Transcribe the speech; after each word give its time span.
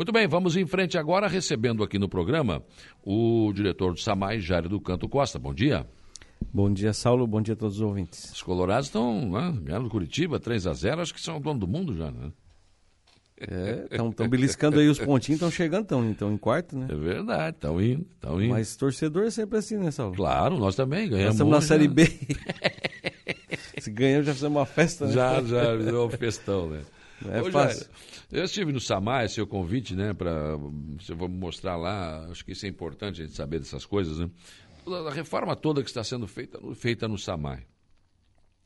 Muito 0.00 0.12
bem, 0.12 0.26
vamos 0.26 0.56
em 0.56 0.64
frente 0.64 0.96
agora, 0.96 1.28
recebendo 1.28 1.84
aqui 1.84 1.98
no 1.98 2.08
programa 2.08 2.62
o 3.04 3.52
diretor 3.54 3.92
do 3.92 4.00
SAMAI, 4.00 4.40
Jário 4.40 4.66
do 4.66 4.80
Canto 4.80 5.06
Costa. 5.06 5.38
Bom 5.38 5.52
dia. 5.52 5.86
Bom 6.54 6.72
dia, 6.72 6.94
Saulo. 6.94 7.26
Bom 7.26 7.42
dia 7.42 7.52
a 7.52 7.56
todos 7.56 7.76
os 7.76 7.82
ouvintes. 7.82 8.32
Os 8.32 8.42
colorados 8.42 8.86
estão 8.86 9.30
né, 9.30 9.58
ganhando 9.60 9.90
Curitiba, 9.90 10.40
3 10.40 10.68
a 10.68 10.72
0 10.72 11.02
acho 11.02 11.12
que 11.12 11.20
são 11.20 11.36
o 11.36 11.40
dono 11.40 11.60
do 11.60 11.68
mundo 11.68 11.94
já, 11.94 12.10
né? 12.10 12.32
É, 13.38 13.88
estão 13.90 14.26
beliscando 14.26 14.80
aí 14.80 14.88
os 14.88 14.98
pontinhos, 14.98 15.36
estão 15.36 15.50
chegando, 15.50 15.82
estão 15.82 16.32
em 16.32 16.38
quarto, 16.38 16.78
né? 16.78 16.86
É 16.88 16.94
verdade, 16.94 17.56
estão 17.58 17.78
indo, 17.78 18.06
estão 18.14 18.40
indo. 18.40 18.52
Mas 18.52 18.74
torcedor 18.76 19.24
é 19.24 19.30
sempre 19.30 19.58
assim, 19.58 19.76
né, 19.76 19.90
Saulo? 19.90 20.16
Claro, 20.16 20.56
nós 20.56 20.74
também 20.74 21.10
ganhamos. 21.10 21.24
Nós 21.26 21.34
estamos 21.34 21.52
na 21.52 21.60
Série 21.60 21.88
B. 21.88 22.06
Se 23.76 23.90
ganhamos, 23.90 24.26
já 24.28 24.32
fizemos 24.32 24.56
uma 24.56 24.64
festa, 24.64 25.04
né? 25.04 25.12
Já, 25.12 25.42
já, 25.42 25.76
virou 25.76 26.06
um 26.06 26.10
festão, 26.10 26.70
né? 26.70 26.80
Não 27.20 27.34
é 27.34 27.42
Ô, 27.42 27.50
fácil. 27.50 27.86
eu 28.32 28.44
estive 28.44 28.72
no 28.72 28.80
Samar, 28.80 29.28
seu 29.28 29.46
convite, 29.46 29.94
né, 29.94 30.14
para 30.14 30.56
você 30.98 31.14
vai 31.14 31.28
mostrar 31.28 31.76
lá, 31.76 32.26
acho 32.30 32.44
que 32.44 32.52
isso 32.52 32.64
é 32.66 32.68
importante 32.68 33.20
a 33.20 33.26
gente 33.26 33.36
saber 33.36 33.58
dessas 33.58 33.84
coisas, 33.84 34.18
né? 34.18 34.30
A 35.08 35.12
reforma 35.12 35.54
toda 35.54 35.82
que 35.82 35.88
está 35.90 36.02
sendo 36.02 36.26
feita, 36.26 36.58
feita 36.74 37.06
no 37.06 37.18
Samar. 37.18 37.62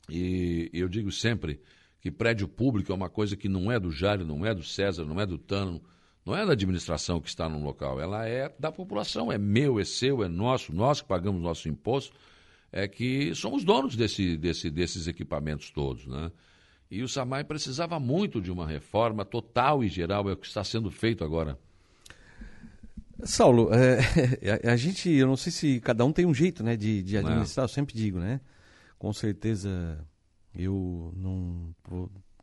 E 0.09 0.69
eu 0.73 0.87
digo 0.87 1.11
sempre 1.11 1.59
que 1.99 2.09
prédio 2.11 2.47
público 2.47 2.91
é 2.91 2.95
uma 2.95 3.09
coisa 3.09 3.35
que 3.35 3.49
não 3.49 3.71
é 3.71 3.79
do 3.79 3.91
Jário, 3.91 4.25
não 4.25 4.45
é 4.45 4.53
do 4.53 4.63
César, 4.63 5.05
não 5.05 5.19
é 5.19 5.25
do 5.25 5.37
Tano, 5.37 5.81
não 6.25 6.35
é 6.35 6.45
da 6.45 6.53
administração 6.53 7.19
que 7.19 7.27
está 7.27 7.49
no 7.49 7.63
local, 7.63 7.99
ela 7.99 8.27
é 8.27 8.53
da 8.59 8.71
população, 8.71 9.31
é 9.31 9.37
meu, 9.37 9.79
é 9.79 9.85
seu, 9.85 10.23
é 10.23 10.27
nosso, 10.27 10.73
nós 10.73 11.01
que 11.01 11.07
pagamos 11.07 11.41
nosso 11.41 11.67
imposto, 11.67 12.15
é 12.71 12.87
que 12.87 13.33
somos 13.35 13.63
donos 13.63 13.95
desse, 13.95 14.37
desse, 14.37 14.69
desses 14.69 15.07
equipamentos 15.07 15.69
todos, 15.71 16.07
né? 16.07 16.31
E 16.89 17.01
o 17.01 17.07
SAMAI 17.07 17.43
precisava 17.43 17.99
muito 17.99 18.41
de 18.41 18.51
uma 18.51 18.67
reforma 18.67 19.25
total 19.25 19.83
e 19.83 19.87
geral, 19.87 20.29
é 20.29 20.33
o 20.33 20.37
que 20.37 20.47
está 20.47 20.63
sendo 20.63 20.91
feito 20.91 21.23
agora. 21.23 21.57
Saulo, 23.23 23.69
é, 23.73 23.99
a, 24.69 24.73
a, 24.73 24.75
gente, 24.75 25.09
eu 25.09 25.27
não 25.27 25.37
sei 25.37 25.51
se 25.51 25.79
cada 25.79 26.05
um 26.05 26.11
tem 26.11 26.25
um 26.25 26.33
jeito 26.33 26.63
né, 26.63 26.75
de, 26.75 27.01
de 27.01 27.17
administrar, 27.17 27.63
eu 27.63 27.69
sempre 27.69 27.95
digo, 27.95 28.19
né? 28.19 28.39
Com 28.99 29.11
certeza 29.13 30.05
eu 30.53 31.13
não, 31.15 31.75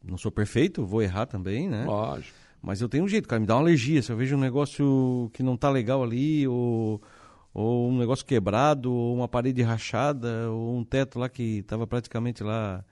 não 0.03 0.19
sou 0.19 0.31
perfeito, 0.31 0.85
vou 0.85 1.03
errar 1.03 1.27
também, 1.27 1.69
né? 1.69 1.85
Lógico. 1.85 2.37
Mas 2.61 2.81
eu 2.81 2.89
tenho 2.89 3.05
um 3.05 3.09
jeito, 3.09 3.29
cara, 3.29 3.41
me 3.41 3.47
dá 3.47 3.57
uma 3.57 3.63
alergia. 3.63 4.01
Se 4.03 4.13
eu 4.13 4.17
vejo 4.17 4.37
um 4.37 4.41
negócio 4.41 5.31
que 5.33 5.43
não 5.43 5.57
tá 5.57 5.69
legal 5.69 6.03
ali, 6.03 6.47
ou, 6.47 7.03
ou 7.53 7.91
um 7.91 7.99
negócio 7.99 8.25
quebrado, 8.25 8.93
ou 8.93 9.17
uma 9.17 9.27
parede 9.27 9.63
rachada, 9.63 10.49
ou 10.49 10.79
um 10.79 10.85
teto 10.85 11.19
lá 11.19 11.29
que 11.29 11.59
estava 11.59 11.87
praticamente 11.87 12.45
lá 12.45 12.85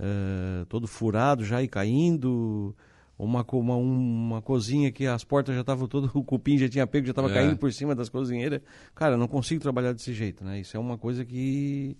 uh, 0.00 0.66
todo 0.66 0.86
furado 0.86 1.44
já 1.44 1.62
e 1.62 1.68
caindo, 1.68 2.74
uma, 3.18 3.44
uma, 3.52 3.76
uma 3.76 4.42
cozinha 4.42 4.90
que 4.90 5.06
as 5.06 5.22
portas 5.22 5.54
já 5.54 5.60
estavam 5.60 5.86
todo, 5.86 6.10
o 6.14 6.24
cupim 6.24 6.56
já 6.56 6.68
tinha 6.68 6.86
pego, 6.86 7.06
já 7.06 7.12
estava 7.12 7.30
é. 7.30 7.34
caindo 7.34 7.56
por 7.56 7.72
cima 7.72 7.94
das 7.94 8.08
cozinheiras. 8.08 8.60
Cara, 8.94 9.16
não 9.16 9.28
consigo 9.28 9.60
trabalhar 9.60 9.92
desse 9.92 10.12
jeito, 10.12 10.44
né? 10.44 10.60
Isso 10.60 10.76
é 10.76 10.80
uma 10.80 10.96
coisa 10.96 11.24
que 11.24 11.96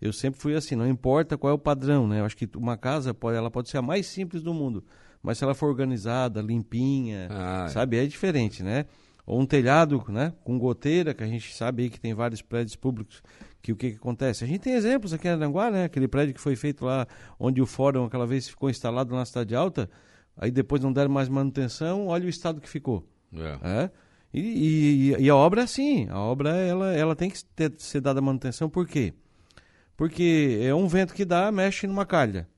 eu 0.00 0.12
sempre 0.12 0.40
fui 0.40 0.54
assim, 0.54 0.76
não 0.76 0.86
importa 0.86 1.36
qual 1.36 1.50
é 1.50 1.54
o 1.54 1.58
padrão, 1.58 2.06
né? 2.06 2.20
Eu 2.20 2.24
acho 2.24 2.36
que 2.36 2.48
uma 2.56 2.76
casa 2.76 3.14
pode, 3.14 3.36
ela 3.36 3.50
pode 3.50 3.68
ser 3.68 3.78
a 3.78 3.82
mais 3.82 4.06
simples 4.06 4.42
do 4.42 4.52
mundo, 4.52 4.84
mas 5.22 5.38
se 5.38 5.44
ela 5.44 5.54
for 5.54 5.68
organizada, 5.68 6.40
limpinha, 6.40 7.28
ah, 7.30 7.64
é. 7.66 7.68
sabe, 7.68 7.96
é 7.96 8.06
diferente, 8.06 8.62
né? 8.62 8.86
Ou 9.28 9.38
um 9.40 9.44
telhado, 9.44 10.02
né, 10.08 10.32
com 10.42 10.58
goteira, 10.58 11.12
que 11.12 11.22
a 11.22 11.26
gente 11.26 11.54
sabe 11.54 11.82
aí 11.82 11.90
que 11.90 12.00
tem 12.00 12.14
vários 12.14 12.40
prédios 12.40 12.74
públicos 12.74 13.22
que 13.60 13.72
o 13.72 13.76
que, 13.76 13.90
que 13.90 13.96
acontece? 13.96 14.44
A 14.44 14.46
gente 14.46 14.60
tem 14.60 14.72
exemplos 14.74 15.12
aqui 15.12 15.28
em 15.28 15.32
Aranguá, 15.32 15.70
né? 15.70 15.84
Aquele 15.84 16.08
prédio 16.08 16.34
que 16.34 16.40
foi 16.40 16.56
feito 16.56 16.84
lá 16.84 17.06
onde 17.38 17.60
o 17.60 17.66
fórum 17.66 18.04
aquela 18.04 18.26
vez 18.26 18.48
ficou 18.48 18.70
instalado 18.70 19.14
na 19.14 19.24
cidade 19.24 19.54
alta, 19.54 19.90
aí 20.36 20.50
depois 20.50 20.82
não 20.82 20.92
deram 20.92 21.10
mais 21.10 21.28
manutenção, 21.28 22.06
olha 22.06 22.24
o 22.24 22.28
estado 22.28 22.60
que 22.60 22.68
ficou. 22.68 23.06
É. 23.34 23.58
é? 23.62 23.90
E, 24.32 24.40
e, 24.40 25.22
e, 25.24 25.28
a 25.28 25.36
obra 25.36 25.62
é 25.62 25.64
assim, 25.64 26.06
a 26.08 26.18
obra 26.18 26.56
ela, 26.56 26.94
ela 26.94 27.16
tem 27.16 27.28
que 27.28 27.44
ter, 27.44 27.72
ser 27.78 28.00
dada 28.00 28.20
manutenção, 28.20 28.68
por 28.68 28.86
quê? 28.86 29.12
Porque 29.96 30.60
é 30.62 30.74
um 30.74 30.86
vento 30.86 31.12
que 31.12 31.24
dá, 31.24 31.50
mexe 31.50 31.86
numa 31.86 32.06
calha. 32.06 32.48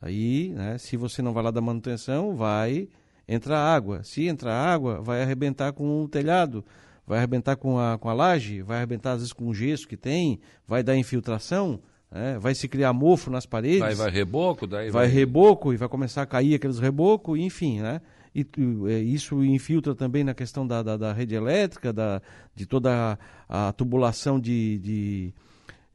Aí, 0.00 0.48
né, 0.50 0.78
se 0.78 0.96
você 0.96 1.20
não 1.20 1.32
vai 1.32 1.42
lá 1.44 1.50
da 1.50 1.60
manutenção, 1.60 2.34
vai 2.34 2.88
entrar 3.30 3.58
água. 3.58 4.02
Se 4.02 4.26
entrar 4.26 4.54
água, 4.54 5.00
vai 5.00 5.22
arrebentar 5.22 5.72
com 5.72 6.02
o 6.02 6.08
telhado, 6.08 6.64
vai 7.06 7.18
arrebentar 7.18 7.56
com 7.56 7.78
a, 7.78 7.96
com 7.96 8.08
a 8.08 8.12
laje, 8.12 8.60
vai 8.60 8.78
arrebentar 8.78 9.12
às 9.12 9.18
vezes 9.18 9.32
com 9.32 9.46
o 9.46 9.54
gesso 9.54 9.86
que 9.86 9.96
tem, 9.96 10.40
vai 10.66 10.82
dar 10.82 10.96
infiltração, 10.96 11.80
né, 12.10 12.36
vai 12.40 12.54
se 12.54 12.66
criar 12.66 12.92
mofo 12.92 13.30
nas 13.30 13.46
paredes. 13.46 13.78
Vai, 13.78 13.94
vai 13.94 14.10
reboco, 14.10 14.66
daí 14.66 14.90
vai... 14.90 15.06
vai 15.06 15.14
reboco 15.14 15.72
e 15.72 15.76
vai 15.76 15.88
começar 15.88 16.22
a 16.22 16.26
cair 16.26 16.54
aqueles 16.54 16.80
rebocos, 16.80 17.38
enfim, 17.38 17.80
né? 17.80 18.00
E 18.32 18.46
é, 18.88 18.98
isso 18.98 19.42
infiltra 19.44 19.92
também 19.94 20.22
na 20.22 20.34
questão 20.34 20.64
da, 20.64 20.82
da, 20.82 20.96
da 20.96 21.12
rede 21.12 21.34
elétrica, 21.34 21.92
da, 21.92 22.22
de 22.54 22.64
toda 22.64 23.18
a, 23.48 23.68
a 23.68 23.72
tubulação 23.72 24.38
de, 24.38 24.78
de 24.78 25.34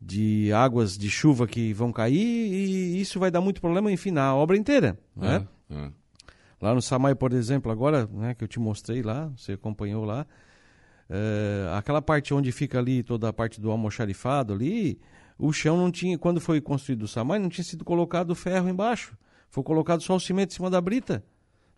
de 0.06 0.52
águas 0.54 0.98
de 0.98 1.10
chuva 1.10 1.48
que 1.48 1.74
vão 1.74 1.92
cair 1.92 2.14
e 2.14 3.02
isso 3.02 3.20
vai 3.20 3.32
dar 3.32 3.42
muito 3.42 3.60
problema, 3.60 3.92
enfim, 3.92 4.12
na 4.12 4.36
obra 4.36 4.56
inteira. 4.56 5.00
Né? 5.16 5.48
É, 5.70 5.76
é. 5.76 5.92
Lá 6.66 6.74
no 6.74 6.82
Samai, 6.82 7.14
por 7.14 7.32
exemplo, 7.32 7.72
agora, 7.72 8.10
né, 8.12 8.34
que 8.34 8.44
eu 8.44 8.48
te 8.48 8.60
mostrei 8.60 9.04
lá, 9.04 9.32
você 9.38 9.52
acompanhou 9.52 10.04
lá, 10.04 10.26
é, 11.08 11.70
aquela 11.78 12.02
parte 12.02 12.34
onde 12.34 12.52
fica 12.52 12.80
ali 12.80 13.04
toda 13.04 13.30
a 13.30 13.34
parte 13.34 13.62
do 13.62 13.70
almoxarifado 13.70 14.52
ali, 14.52 15.00
o 15.38 15.54
chão 15.54 15.78
não 15.78 15.92
tinha, 15.92 16.18
quando 16.18 16.42
foi 16.42 16.60
construído 16.60 17.04
o 17.04 17.08
Samai, 17.08 17.38
não 17.38 17.50
tinha 17.50 17.64
sido 17.64 17.86
colocado 17.86 18.34
ferro 18.34 18.68
embaixo. 18.68 19.16
Foi 19.48 19.64
colocado 19.64 20.02
só 20.02 20.16
o 20.16 20.20
cimento 20.20 20.54
em 20.54 20.56
cima 20.56 20.72
da 20.72 20.82
brita. 20.82 21.24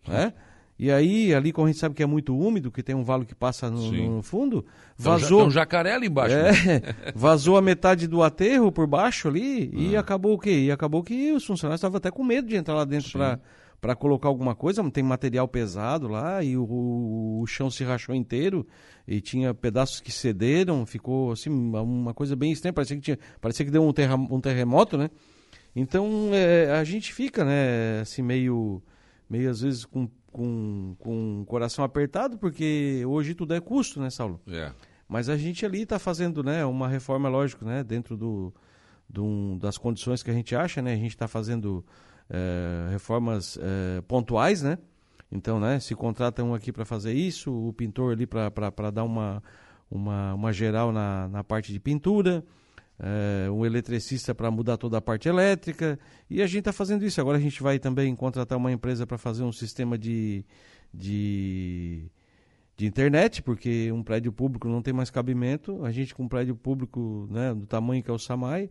Né? 0.06 0.32
E 0.78 0.90
aí, 0.90 1.34
ali, 1.34 1.52
como 1.52 1.66
a 1.66 1.70
gente 1.70 1.80
sabe 1.80 1.94
que 1.94 2.02
é 2.02 2.06
muito 2.06 2.34
úmido, 2.34 2.72
que 2.72 2.82
tem 2.82 2.94
um 2.94 3.04
valo 3.04 3.26
que 3.26 3.34
passa 3.34 3.68
no, 3.68 3.92
no 3.92 4.22
fundo, 4.22 4.64
vazou. 4.96 5.40
Tem 5.40 5.48
um 5.48 5.50
jacaré 5.50 5.96
ali 5.96 6.06
embaixo. 6.06 6.34
É, 6.34 6.50
né? 6.50 6.94
vazou 7.14 7.58
a 7.58 7.60
metade 7.60 8.06
do 8.06 8.22
aterro 8.22 8.72
por 8.72 8.86
baixo 8.86 9.28
ali 9.28 9.70
e 9.74 9.94
ah. 9.94 10.00
acabou 10.00 10.32
o 10.32 10.38
quê? 10.38 10.60
E 10.60 10.70
acabou 10.70 11.02
que 11.02 11.30
os 11.32 11.44
funcionários 11.44 11.80
estavam 11.80 11.98
até 11.98 12.10
com 12.10 12.24
medo 12.24 12.48
de 12.48 12.56
entrar 12.56 12.74
lá 12.74 12.86
dentro 12.86 13.10
para 13.10 13.38
colocar 13.96 14.28
alguma 14.28 14.54
coisa. 14.54 14.88
Tem 14.90 15.02
material 15.02 15.46
pesado 15.46 16.08
lá 16.08 16.42
e 16.42 16.56
o, 16.56 16.64
o, 16.64 17.40
o, 17.40 17.46
chão 17.46 17.70
se 17.70 17.84
rachou 17.84 18.14
inteiro 18.14 18.66
e 19.06 19.20
tinha 19.20 19.54
pedaços 19.54 20.00
que 20.00 20.12
cederam. 20.12 20.84
Ficou 20.84 21.32
assim, 21.32 21.50
uma 21.50 22.14
coisa 22.14 22.34
bem 22.34 22.52
estranha. 22.52 22.72
Parecia 22.72 22.96
que, 22.96 23.02
tinha, 23.02 23.18
parecia 23.40 23.64
que 23.64 23.70
deu 23.70 23.82
um, 23.82 23.92
terra, 23.92 24.16
um 24.16 24.40
terremoto, 24.40 24.96
né? 24.96 25.10
Então, 25.76 26.30
é, 26.32 26.72
a 26.72 26.82
gente 26.82 27.12
fica, 27.12 27.44
né, 27.44 28.00
assim, 28.00 28.22
meio, 28.22 28.82
meio 29.30 29.50
às 29.50 29.60
vezes 29.60 29.84
com 29.84 30.08
com, 30.32 30.94
com 30.98 31.40
o 31.42 31.44
coração 31.46 31.84
apertado, 31.84 32.38
porque 32.38 33.02
hoje 33.06 33.34
tudo 33.34 33.54
é 33.54 33.60
custo, 33.60 34.00
né, 34.00 34.10
Saulo? 34.10 34.40
É. 34.46 34.72
Mas 35.08 35.28
a 35.28 35.36
gente 35.36 35.64
ali 35.64 35.82
está 35.82 35.98
fazendo 35.98 36.42
né, 36.42 36.64
uma 36.64 36.86
reforma, 36.86 37.28
lógico, 37.28 37.64
né, 37.64 37.82
dentro 37.82 38.16
do, 38.16 38.54
do, 39.08 39.56
das 39.56 39.78
condições 39.78 40.22
que 40.22 40.30
a 40.30 40.34
gente 40.34 40.54
acha, 40.54 40.82
né? 40.82 40.92
A 40.92 40.96
gente 40.96 41.10
está 41.10 41.26
fazendo 41.26 41.84
é, 42.30 42.88
reformas 42.90 43.58
é, 43.60 44.00
pontuais, 44.02 44.62
né? 44.62 44.78
Então, 45.30 45.60
né, 45.60 45.78
se 45.78 45.94
contrata 45.94 46.42
um 46.42 46.54
aqui 46.54 46.72
para 46.72 46.84
fazer 46.84 47.12
isso, 47.12 47.52
o 47.52 47.72
pintor 47.72 48.12
ali 48.12 48.26
para 48.26 48.90
dar 48.90 49.04
uma, 49.04 49.42
uma, 49.90 50.34
uma 50.34 50.52
geral 50.52 50.90
na, 50.90 51.28
na 51.28 51.44
parte 51.44 51.70
de 51.70 51.78
pintura, 51.78 52.42
é, 52.98 53.50
um 53.50 53.64
eletricista 53.64 54.34
para 54.34 54.50
mudar 54.50 54.76
toda 54.76 54.98
a 54.98 55.00
parte 55.00 55.28
elétrica. 55.28 55.98
E 56.28 56.42
a 56.42 56.46
gente 56.46 56.60
está 56.60 56.72
fazendo 56.72 57.04
isso. 57.04 57.20
Agora 57.20 57.38
a 57.38 57.40
gente 57.40 57.62
vai 57.62 57.78
também 57.78 58.14
contratar 58.16 58.56
uma 58.58 58.72
empresa 58.72 59.06
para 59.06 59.18
fazer 59.18 59.44
um 59.44 59.52
sistema 59.52 59.96
de, 59.96 60.44
de, 60.92 62.10
de, 62.76 62.86
internet, 62.86 63.42
porque 63.42 63.92
um 63.92 64.02
prédio 64.02 64.32
público 64.32 64.66
não 64.66 64.82
tem 64.82 64.94
mais 64.94 65.10
cabimento. 65.10 65.84
A 65.84 65.90
gente 65.92 66.14
com 66.14 66.24
um 66.24 66.28
prédio 66.28 66.56
público 66.56 67.28
né, 67.30 67.54
do 67.54 67.66
tamanho 67.66 68.02
que 68.02 68.10
é 68.10 68.14
o 68.14 68.18
SAMAI, 68.18 68.70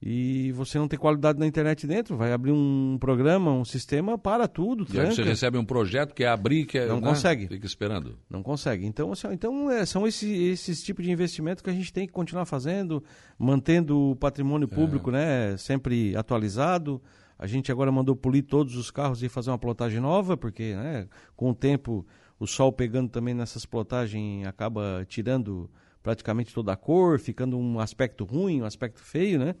e 0.00 0.52
você 0.52 0.78
não 0.78 0.86
tem 0.86 0.98
qualidade 0.98 1.38
na 1.38 1.46
internet 1.46 1.86
dentro, 1.86 2.16
vai 2.16 2.32
abrir 2.32 2.52
um 2.52 2.98
programa, 3.00 3.52
um 3.52 3.64
sistema, 3.64 4.18
para 4.18 4.46
tudo, 4.46 4.84
tranca. 4.84 5.06
E 5.06 5.08
aí 5.08 5.14
você 5.14 5.22
recebe 5.22 5.56
um 5.56 5.64
projeto, 5.64 6.14
quer 6.14 6.28
abrir, 6.28 6.66
quer... 6.66 6.86
Não 6.86 7.00
né? 7.00 7.08
consegue. 7.08 7.48
Fica 7.48 7.66
esperando. 7.66 8.18
Não 8.28 8.42
consegue. 8.42 8.84
Então, 8.84 9.10
assim, 9.10 9.28
então 9.32 9.70
é, 9.70 9.86
são 9.86 10.06
esses, 10.06 10.28
esses 10.28 10.82
tipos 10.82 11.04
de 11.04 11.10
investimento 11.10 11.64
que 11.64 11.70
a 11.70 11.72
gente 11.72 11.92
tem 11.92 12.06
que 12.06 12.12
continuar 12.12 12.44
fazendo, 12.44 13.02
mantendo 13.38 14.10
o 14.10 14.16
patrimônio 14.16 14.68
público 14.68 15.10
é. 15.10 15.12
né, 15.12 15.56
sempre 15.56 16.14
atualizado. 16.14 17.00
A 17.38 17.46
gente 17.46 17.72
agora 17.72 17.90
mandou 17.90 18.14
polir 18.14 18.44
todos 18.44 18.76
os 18.76 18.90
carros 18.90 19.22
e 19.22 19.28
fazer 19.28 19.50
uma 19.50 19.58
plotagem 19.58 20.00
nova, 20.00 20.36
porque 20.36 20.74
né, 20.74 21.08
com 21.34 21.50
o 21.50 21.54
tempo 21.54 22.06
o 22.38 22.46
sol 22.46 22.70
pegando 22.70 23.08
também 23.08 23.34
nessas 23.34 23.64
plotagens 23.64 24.46
acaba 24.46 25.06
tirando 25.08 25.70
praticamente 26.02 26.52
toda 26.52 26.72
a 26.72 26.76
cor, 26.76 27.18
ficando 27.18 27.58
um 27.58 27.80
aspecto 27.80 28.24
ruim, 28.24 28.62
um 28.62 28.66
aspecto 28.66 29.00
feio, 29.00 29.38
né? 29.38 29.54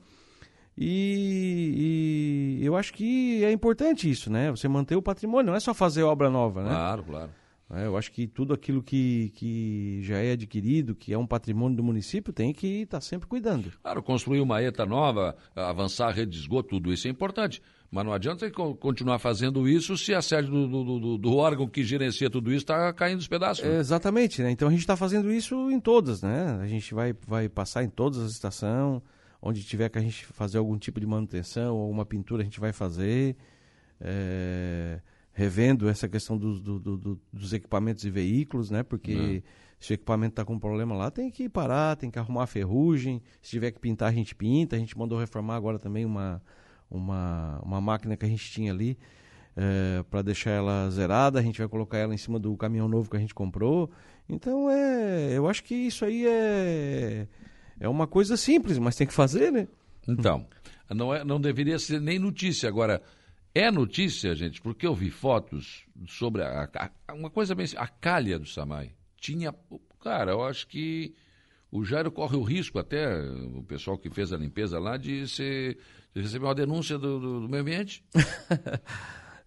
E, 0.78 2.58
e, 2.60 2.64
eu 2.64 2.76
acho 2.76 2.92
que 2.92 3.42
é 3.42 3.50
importante 3.50 4.10
isso, 4.10 4.30
né? 4.30 4.50
Você 4.50 4.68
manter 4.68 4.96
o 4.96 5.02
patrimônio, 5.02 5.50
não 5.50 5.56
é 5.56 5.60
só 5.60 5.72
fazer 5.72 6.02
obra 6.02 6.28
nova, 6.28 6.62
né? 6.62 6.68
Claro, 6.70 7.02
claro. 7.02 7.30
É, 7.72 7.86
eu 7.86 7.96
acho 7.96 8.12
que 8.12 8.28
tudo 8.28 8.54
aquilo 8.54 8.80
que, 8.80 9.32
que 9.34 10.00
já 10.02 10.18
é 10.18 10.32
adquirido, 10.32 10.94
que 10.94 11.12
é 11.12 11.18
um 11.18 11.26
patrimônio 11.26 11.76
do 11.76 11.82
município, 11.82 12.32
tem 12.32 12.52
que 12.52 12.82
estar 12.82 12.98
tá 12.98 13.00
sempre 13.00 13.26
cuidando. 13.26 13.72
Claro, 13.82 14.02
construir 14.02 14.40
uma 14.40 14.62
ETA 14.62 14.86
nova, 14.86 15.36
avançar 15.54 16.08
a 16.08 16.12
rede 16.12 16.32
de 16.32 16.38
esgoto, 16.38 16.68
tudo 16.68 16.92
isso 16.92 17.08
é 17.08 17.10
importante. 17.10 17.60
Mas 17.90 18.04
não 18.04 18.12
adianta 18.12 18.48
continuar 18.50 19.18
fazendo 19.18 19.68
isso 19.68 19.96
se 19.96 20.14
a 20.14 20.20
sede 20.20 20.48
do, 20.48 20.68
do, 20.68 21.00
do, 21.00 21.18
do 21.18 21.36
órgão 21.36 21.68
que 21.68 21.82
gerencia 21.82 22.28
tudo 22.28 22.50
isso 22.50 22.64
está 22.64 22.92
caindo 22.92 23.20
os 23.20 23.28
pedaços. 23.28 23.64
Né? 23.64 23.78
exatamente, 23.78 24.42
né? 24.42 24.50
Então 24.50 24.68
a 24.68 24.70
gente 24.70 24.80
está 24.80 24.96
fazendo 24.96 25.32
isso 25.32 25.70
em 25.70 25.80
todas, 25.80 26.22
né? 26.22 26.58
A 26.60 26.66
gente 26.66 26.92
vai, 26.92 27.14
vai 27.26 27.48
passar 27.48 27.84
em 27.84 27.88
todas 27.88 28.18
as 28.18 28.32
estações, 28.32 29.00
onde 29.40 29.62
tiver 29.64 29.88
que 29.88 29.98
a 29.98 30.02
gente 30.02 30.24
fazer 30.26 30.58
algum 30.58 30.78
tipo 30.78 31.00
de 31.00 31.06
manutenção 31.06 31.76
ou 31.76 31.90
uma 31.90 32.04
pintura 32.04 32.42
a 32.42 32.44
gente 32.44 32.60
vai 32.60 32.72
fazer. 32.72 33.36
É 34.00 35.00
revendo 35.36 35.86
essa 35.86 36.08
questão 36.08 36.38
do, 36.38 36.58
do, 36.58 36.96
do, 36.96 37.20
dos 37.30 37.52
equipamentos 37.52 38.06
e 38.06 38.10
veículos, 38.10 38.70
né? 38.70 38.82
Porque 38.82 39.42
é. 39.44 39.48
se 39.78 39.92
o 39.92 39.94
equipamento 39.94 40.32
está 40.32 40.46
com 40.46 40.58
problema 40.58 40.96
lá, 40.96 41.10
tem 41.10 41.30
que 41.30 41.46
parar, 41.46 41.94
tem 41.94 42.10
que 42.10 42.18
arrumar 42.18 42.44
a 42.44 42.46
ferrugem. 42.46 43.22
Se 43.42 43.50
tiver 43.50 43.70
que 43.70 43.78
pintar, 43.78 44.08
a 44.08 44.12
gente 44.12 44.34
pinta. 44.34 44.76
A 44.76 44.78
gente 44.78 44.96
mandou 44.96 45.18
reformar 45.18 45.56
agora 45.56 45.78
também 45.78 46.06
uma, 46.06 46.42
uma, 46.90 47.60
uma 47.62 47.80
máquina 47.82 48.16
que 48.16 48.24
a 48.24 48.28
gente 48.28 48.50
tinha 48.50 48.72
ali 48.72 48.96
é, 49.54 50.02
para 50.04 50.22
deixar 50.22 50.52
ela 50.52 50.88
zerada. 50.88 51.38
A 51.38 51.42
gente 51.42 51.58
vai 51.58 51.68
colocar 51.68 51.98
ela 51.98 52.14
em 52.14 52.18
cima 52.18 52.38
do 52.38 52.56
caminhão 52.56 52.88
novo 52.88 53.10
que 53.10 53.16
a 53.18 53.20
gente 53.20 53.34
comprou. 53.34 53.90
Então, 54.26 54.70
é, 54.70 55.36
eu 55.36 55.46
acho 55.46 55.62
que 55.62 55.74
isso 55.74 56.06
aí 56.06 56.26
é, 56.26 57.28
é 57.78 57.88
uma 57.88 58.06
coisa 58.06 58.36
simples, 58.36 58.78
mas 58.78 58.96
tem 58.96 59.06
que 59.06 59.12
fazer, 59.12 59.52
né? 59.52 59.68
Então, 60.08 60.46
não, 60.90 61.14
é, 61.14 61.24
não 61.24 61.40
deveria 61.40 61.78
ser 61.78 62.00
nem 62.00 62.18
notícia. 62.18 62.68
Agora, 62.68 63.02
é 63.54 63.70
notícia, 63.70 64.34
gente, 64.34 64.60
porque 64.60 64.86
eu 64.86 64.94
vi 64.94 65.10
fotos 65.10 65.84
sobre 66.06 66.42
a, 66.42 66.68
a, 67.08 67.14
uma 67.14 67.30
coisa 67.30 67.54
bem 67.54 67.64
assim, 67.64 67.76
a 67.76 67.86
calha 67.86 68.38
do 68.38 68.46
Samai. 68.46 68.92
Tinha. 69.20 69.54
Cara, 70.02 70.32
eu 70.32 70.44
acho 70.44 70.66
que 70.68 71.14
o 71.70 71.84
Jairo 71.84 72.12
corre 72.12 72.36
o 72.36 72.42
risco, 72.42 72.78
até 72.78 73.06
o 73.54 73.62
pessoal 73.62 73.98
que 73.98 74.08
fez 74.10 74.32
a 74.32 74.36
limpeza 74.36 74.78
lá, 74.78 74.96
de, 74.96 75.26
ser, 75.26 75.78
de 76.14 76.22
receber 76.22 76.46
uma 76.46 76.54
denúncia 76.54 76.96
do, 76.98 77.18
do, 77.18 77.40
do 77.40 77.48
meio 77.48 77.62
ambiente. 77.62 78.04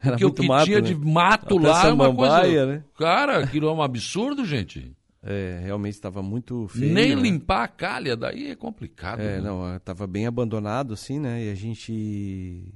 Era 0.02 0.12
Porque 0.12 0.26
o 0.26 0.34
que 0.34 0.48
mato, 0.48 0.66
tinha 0.66 0.80
né? 0.80 0.88
de 0.88 0.96
mato 0.96 1.58
Até 1.58 1.68
lá 1.68 1.88
é 1.88 1.92
uma 1.92 2.16
coisa. 2.16 2.66
Né? 2.66 2.84
Cara, 2.98 3.44
aquilo 3.44 3.68
é 3.68 3.74
um 3.74 3.82
absurdo, 3.82 4.46
gente. 4.46 4.96
É, 5.22 5.60
realmente 5.64 5.96
estava 5.96 6.22
muito 6.22 6.68
feio. 6.70 6.94
Nem 6.94 7.16
né? 7.16 7.22
limpar 7.22 7.64
a 7.64 7.68
calha, 7.68 8.16
daí 8.16 8.52
é 8.52 8.56
complicado. 8.56 9.20
É, 9.20 9.38
né? 9.38 9.42
não, 9.42 9.76
estava 9.76 10.08
bem 10.08 10.26
abandonado, 10.26 10.94
assim, 10.94 11.20
né? 11.20 11.46
E 11.46 11.50
a 11.50 11.56
gente 11.56 12.74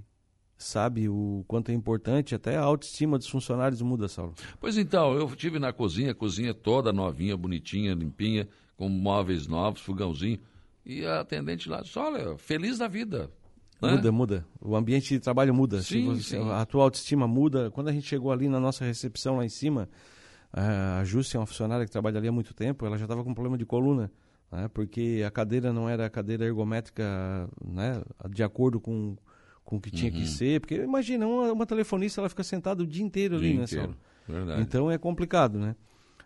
sabe 0.58 1.08
o 1.08 1.44
quanto 1.48 1.72
é 1.72 1.74
importante, 1.74 2.36
até 2.36 2.58
a 2.58 2.62
autoestima 2.62 3.18
dos 3.18 3.28
funcionários 3.28 3.82
muda, 3.82 4.08
Saulo. 4.08 4.34
Pois 4.60 4.78
então, 4.78 5.14
eu 5.14 5.34
tive 5.36 5.60
na 5.60 5.72
cozinha, 5.72 6.12
a 6.12 6.16
cozinha 6.16 6.54
toda 6.54 6.92
novinha, 6.92 7.36
bonitinha, 7.38 7.94
limpinha, 7.94 8.48
com 8.76 8.90
móveis 8.90 9.48
novos, 9.48 9.82
fogãozinho. 9.82 10.40
E 10.86 11.06
a 11.06 11.22
atendente 11.22 11.70
lá 11.70 11.82
disse, 11.82 11.98
olha, 11.98 12.38
feliz 12.38 12.78
da 12.78 12.88
vida. 12.88 13.30
Né? 13.82 13.92
Muda, 13.92 14.12
muda. 14.12 14.46
O 14.62 14.76
ambiente 14.76 15.10
de 15.10 15.20
trabalho 15.20 15.54
muda. 15.54 15.82
Sim, 15.82 16.08
você, 16.08 16.38
sim. 16.38 16.50
A 16.52 16.66
tua 16.66 16.84
autoestima 16.84 17.28
muda. 17.28 17.70
Quando 17.72 17.90
a 17.90 17.92
gente 17.92 18.08
chegou 18.08 18.32
ali 18.32 18.48
na 18.48 18.60
nossa 18.60 18.86
recepção 18.86 19.38
lá 19.38 19.46
em 19.46 19.50
cima, 19.50 19.90
a 20.54 21.04
Júcia 21.04 21.38
é 21.38 21.40
uma 21.40 21.48
funcionária 21.48 21.86
que 21.86 21.92
trabalha 21.92 22.18
ali 22.18 22.28
há 22.28 22.32
muito 22.32 22.54
tempo, 22.54 22.86
ela 22.86 22.98
já 22.98 23.06
estava 23.06 23.24
com 23.24 23.34
problema 23.34 23.58
de 23.58 23.66
coluna. 23.66 24.12
Né? 24.52 24.68
Porque 24.68 25.24
a 25.26 25.32
cadeira 25.32 25.74
não 25.74 25.90
era 25.90 26.06
a 26.06 26.10
cadeira 26.10 26.46
ergométrica 26.46 27.50
né? 27.64 28.02
de 28.30 28.44
acordo 28.44 28.80
com 28.80 29.18
com 29.64 29.78
o 29.78 29.82
que 29.82 29.90
tinha 29.90 30.12
uhum. 30.12 30.20
que 30.20 30.28
ser. 30.28 30.60
Porque 30.60 30.76
imagina, 30.76 31.26
uma, 31.26 31.52
uma, 31.52 31.66
telefonista 31.66 32.22
ela 32.22 32.30
fica 32.30 32.44
sentada 32.44 32.84
o 32.84 32.88
dia 32.88 33.04
inteiro 33.04 33.36
ali, 33.36 33.50
dia 33.50 33.58
né, 33.58 33.64
inteiro. 33.64 33.98
Então 34.62 34.90
é 34.90 34.98
complicado, 34.98 35.58
né? 35.58 35.76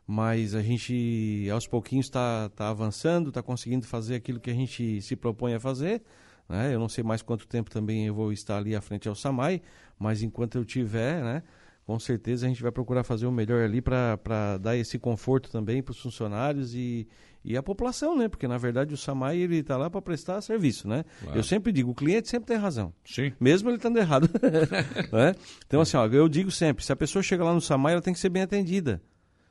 Mas 0.05 0.55
a 0.55 0.61
gente 0.61 1.49
aos 1.51 1.67
pouquinhos 1.67 2.05
está 2.05 2.49
tá 2.49 2.69
avançando, 2.69 3.29
está 3.29 3.43
conseguindo 3.43 3.85
fazer 3.85 4.15
aquilo 4.15 4.39
que 4.39 4.49
a 4.49 4.53
gente 4.53 5.01
se 5.01 5.15
propõe 5.15 5.53
a 5.53 5.59
fazer. 5.59 6.01
Né? 6.47 6.73
Eu 6.73 6.79
não 6.79 6.87
sei 6.87 7.03
mais 7.03 7.21
quanto 7.21 7.45
tempo 7.45 7.69
também 7.69 8.05
eu 8.07 8.13
vou 8.13 8.31
estar 8.31 8.57
ali 8.57 8.73
à 8.73 8.79
frente 8.79 9.09
ao 9.09 9.15
Samai, 9.15 9.61
mas 9.99 10.23
enquanto 10.23 10.57
eu 10.57 10.63
tiver, 10.63 11.21
né? 11.21 11.43
Com 11.87 11.97
certeza 11.97 12.45
a 12.45 12.49
gente 12.49 12.61
vai 12.61 12.69
procurar 12.69 13.01
fazer 13.05 13.25
o 13.25 13.31
melhor 13.31 13.63
ali 13.63 13.81
para 13.81 14.57
dar 14.59 14.75
esse 14.75 14.99
conforto 14.99 15.49
também 15.49 15.81
para 15.81 15.93
os 15.93 15.99
funcionários 15.99 16.75
e, 16.75 17.07
e 17.45 17.55
a 17.55 17.63
população, 17.63 18.13
né? 18.13 18.27
Porque 18.27 18.45
na 18.45 18.57
verdade 18.57 18.93
o 18.93 18.97
Samai 18.97 19.37
ele 19.37 19.59
está 19.59 19.77
lá 19.77 19.89
para 19.89 20.01
prestar 20.01 20.41
serviço, 20.41 20.85
né? 20.85 21.05
Claro. 21.21 21.39
Eu 21.39 21.43
sempre 21.43 21.71
digo, 21.71 21.91
o 21.91 21.95
cliente 21.95 22.27
sempre 22.27 22.47
tem 22.47 22.57
razão. 22.57 22.93
Sim. 23.05 23.31
Mesmo 23.39 23.69
ele 23.69 23.77
estando 23.77 23.97
errado. 23.97 24.29
né? 25.13 25.33
Então 25.65 25.79
assim, 25.79 25.95
ó, 25.95 26.05
eu 26.07 26.27
digo 26.27 26.51
sempre, 26.51 26.83
se 26.83 26.91
a 26.91 26.95
pessoa 26.95 27.23
chega 27.23 27.41
lá 27.41 27.53
no 27.53 27.61
Samai, 27.61 27.93
ela 27.93 28.01
tem 28.01 28.13
que 28.13 28.19
ser 28.19 28.27
bem 28.27 28.43
atendida. 28.43 29.01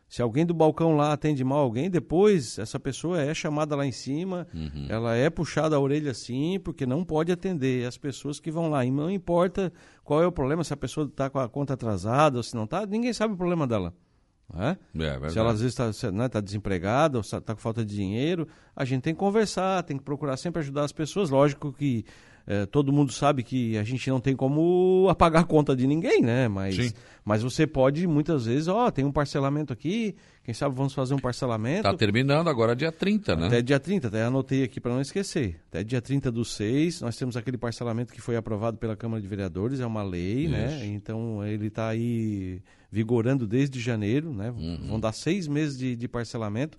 Se 0.09 0.23
alguém 0.23 0.47
do 0.47 0.55
balcão 0.55 0.97
lá 0.97 1.13
atende 1.13 1.43
mal 1.43 1.59
alguém, 1.59 1.91
depois 1.91 2.59
essa 2.59 2.79
pessoa 2.79 3.21
é 3.21 3.35
chamada 3.35 3.75
lá 3.75 3.85
em 3.85 3.93
cima, 3.93 4.47
uhum. 4.55 4.87
ela 4.89 5.17
é 5.17 5.29
puxada 5.29 5.75
a 5.75 5.81
orelha 5.81 6.13
assim, 6.13 6.61
porque 6.61 6.87
não 6.87 7.05
pode 7.05 7.33
atender 7.33 7.87
as 7.87 7.99
pessoas 7.99 8.39
que 8.39 8.51
vão 8.51 8.69
lá. 8.69 8.85
E 8.85 8.91
não 8.91 9.11
importa 9.11 9.73
qual 10.05 10.23
é 10.23 10.27
o 10.27 10.33
problema, 10.33 10.63
se 10.63 10.73
a 10.73 10.77
pessoa 10.77 11.07
está 11.07 11.29
com 11.29 11.41
a 11.41 11.49
conta 11.49 11.75
atrasada 11.75 12.37
ou 12.37 12.43
se 12.43 12.55
não 12.55 12.65
está, 12.65 12.87
ninguém 12.87 13.13
sabe 13.13 13.35
o 13.35 13.37
problema 13.37 13.67
dela. 13.67 13.93
É? 14.55 14.77
É, 15.03 15.29
se 15.29 15.39
ela 15.41 15.51
às 15.51 15.61
vezes 15.61 15.77
está 15.77 16.13
né, 16.13 16.29
tá 16.29 16.41
desempregada 16.41 17.19
ou 17.19 17.21
está 17.21 17.41
com 17.41 17.61
falta 17.61 17.85
de 17.85 17.97
dinheiro, 17.97 18.47
a 18.77 18.85
gente 18.85 19.03
tem 19.03 19.13
que 19.13 19.19
conversar, 19.19 19.83
tem 19.83 19.99
que 19.99 20.05
procurar 20.05 20.37
sempre 20.37 20.61
ajudar 20.61 20.85
as 20.85 20.93
pessoas. 20.93 21.31
Lógico 21.31 21.73
que 21.73 22.05
é, 22.47 22.65
todo 22.65 22.93
mundo 22.93 23.11
sabe 23.11 23.43
que 23.43 23.77
a 23.77 23.83
gente 23.83 24.09
não 24.09 24.21
tem 24.21 24.37
como 24.37 25.09
apagar 25.11 25.43
a 25.43 25.45
conta 25.45 25.75
de 25.75 25.85
ninguém, 25.85 26.23
né? 26.23 26.47
Mas, 26.47 26.95
mas 27.25 27.43
você 27.43 27.67
pode 27.67 28.07
muitas 28.07 28.47
vezes, 28.47 28.69
ó, 28.69 28.89
tem 28.89 29.05
um 29.05 29.11
parcelamento 29.11 29.73
aqui, 29.73 30.15
quem 30.45 30.55
sabe 30.55 30.77
vamos 30.77 30.95
fazer 30.95 31.13
um 31.13 31.19
parcelamento. 31.19 31.89
Está 31.89 31.95
terminando 31.95 32.49
agora 32.49 32.77
dia 32.77 32.93
30, 32.93 33.35
né? 33.35 33.47
Até 33.49 33.63
dia 33.63 33.81
30, 33.81 34.07
até 34.07 34.23
anotei 34.23 34.63
aqui 34.63 34.81
para 34.81 34.93
não 34.93 35.01
esquecer. 35.01 35.61
Até 35.69 35.83
dia 35.83 36.01
30 36.01 36.31
do 36.31 36.45
6, 36.45 37.01
nós 37.01 37.17
temos 37.17 37.37
aquele 37.37 37.59
parcelamento 37.59 38.13
que 38.13 38.21
foi 38.21 38.37
aprovado 38.37 38.77
pela 38.77 38.95
Câmara 38.95 39.21
de 39.21 39.27
Vereadores, 39.27 39.81
é 39.81 39.87
uma 39.87 40.05
lei, 40.05 40.47
né? 40.47 40.67
Isso. 40.67 40.77
né? 40.79 40.87
Então 40.87 41.45
ele 41.45 41.67
está 41.67 41.89
aí 41.89 42.63
vigorando 42.93 43.45
desde 43.45 43.81
janeiro, 43.81 44.33
né? 44.33 44.53
Uhum. 44.53 44.87
Vão 44.87 45.01
dar 45.01 45.11
seis 45.11 45.49
meses 45.49 45.77
de, 45.77 45.97
de 45.97 46.07
parcelamento 46.07 46.79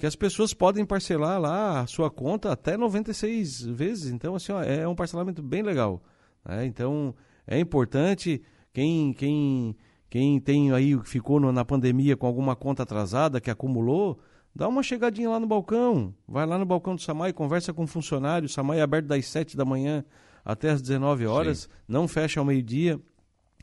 que 0.00 0.06
as 0.06 0.16
pessoas 0.16 0.54
podem 0.54 0.82
parcelar 0.82 1.38
lá 1.38 1.80
a 1.80 1.86
sua 1.86 2.10
conta 2.10 2.50
até 2.50 2.74
96 2.74 3.66
vezes. 3.66 4.10
Então, 4.10 4.34
assim, 4.34 4.50
ó, 4.50 4.62
é 4.62 4.88
um 4.88 4.94
parcelamento 4.94 5.42
bem 5.42 5.62
legal. 5.62 6.02
Né? 6.42 6.64
Então, 6.64 7.14
é 7.46 7.60
importante 7.60 8.40
quem, 8.72 9.12
quem, 9.12 9.76
quem 10.08 10.40
tem 10.40 10.72
aí, 10.72 10.98
ficou 11.04 11.38
no, 11.38 11.52
na 11.52 11.66
pandemia 11.66 12.16
com 12.16 12.26
alguma 12.26 12.56
conta 12.56 12.82
atrasada, 12.82 13.42
que 13.42 13.50
acumulou, 13.50 14.18
dá 14.56 14.66
uma 14.68 14.82
chegadinha 14.82 15.28
lá 15.28 15.38
no 15.38 15.46
balcão. 15.46 16.14
Vai 16.26 16.46
lá 16.46 16.58
no 16.58 16.64
balcão 16.64 16.94
do 16.94 17.02
Samai, 17.02 17.34
conversa 17.34 17.74
com 17.74 17.84
o 17.84 17.86
funcionário. 17.86 18.46
O 18.46 18.48
Samai 18.48 18.78
é 18.78 18.82
aberto 18.82 19.04
das 19.04 19.26
7 19.26 19.54
da 19.54 19.66
manhã 19.66 20.02
até 20.42 20.70
as 20.70 20.80
19 20.80 21.26
horas, 21.26 21.58
Sim. 21.58 21.68
não 21.86 22.08
fecha 22.08 22.40
ao 22.40 22.46
meio-dia, 22.46 22.98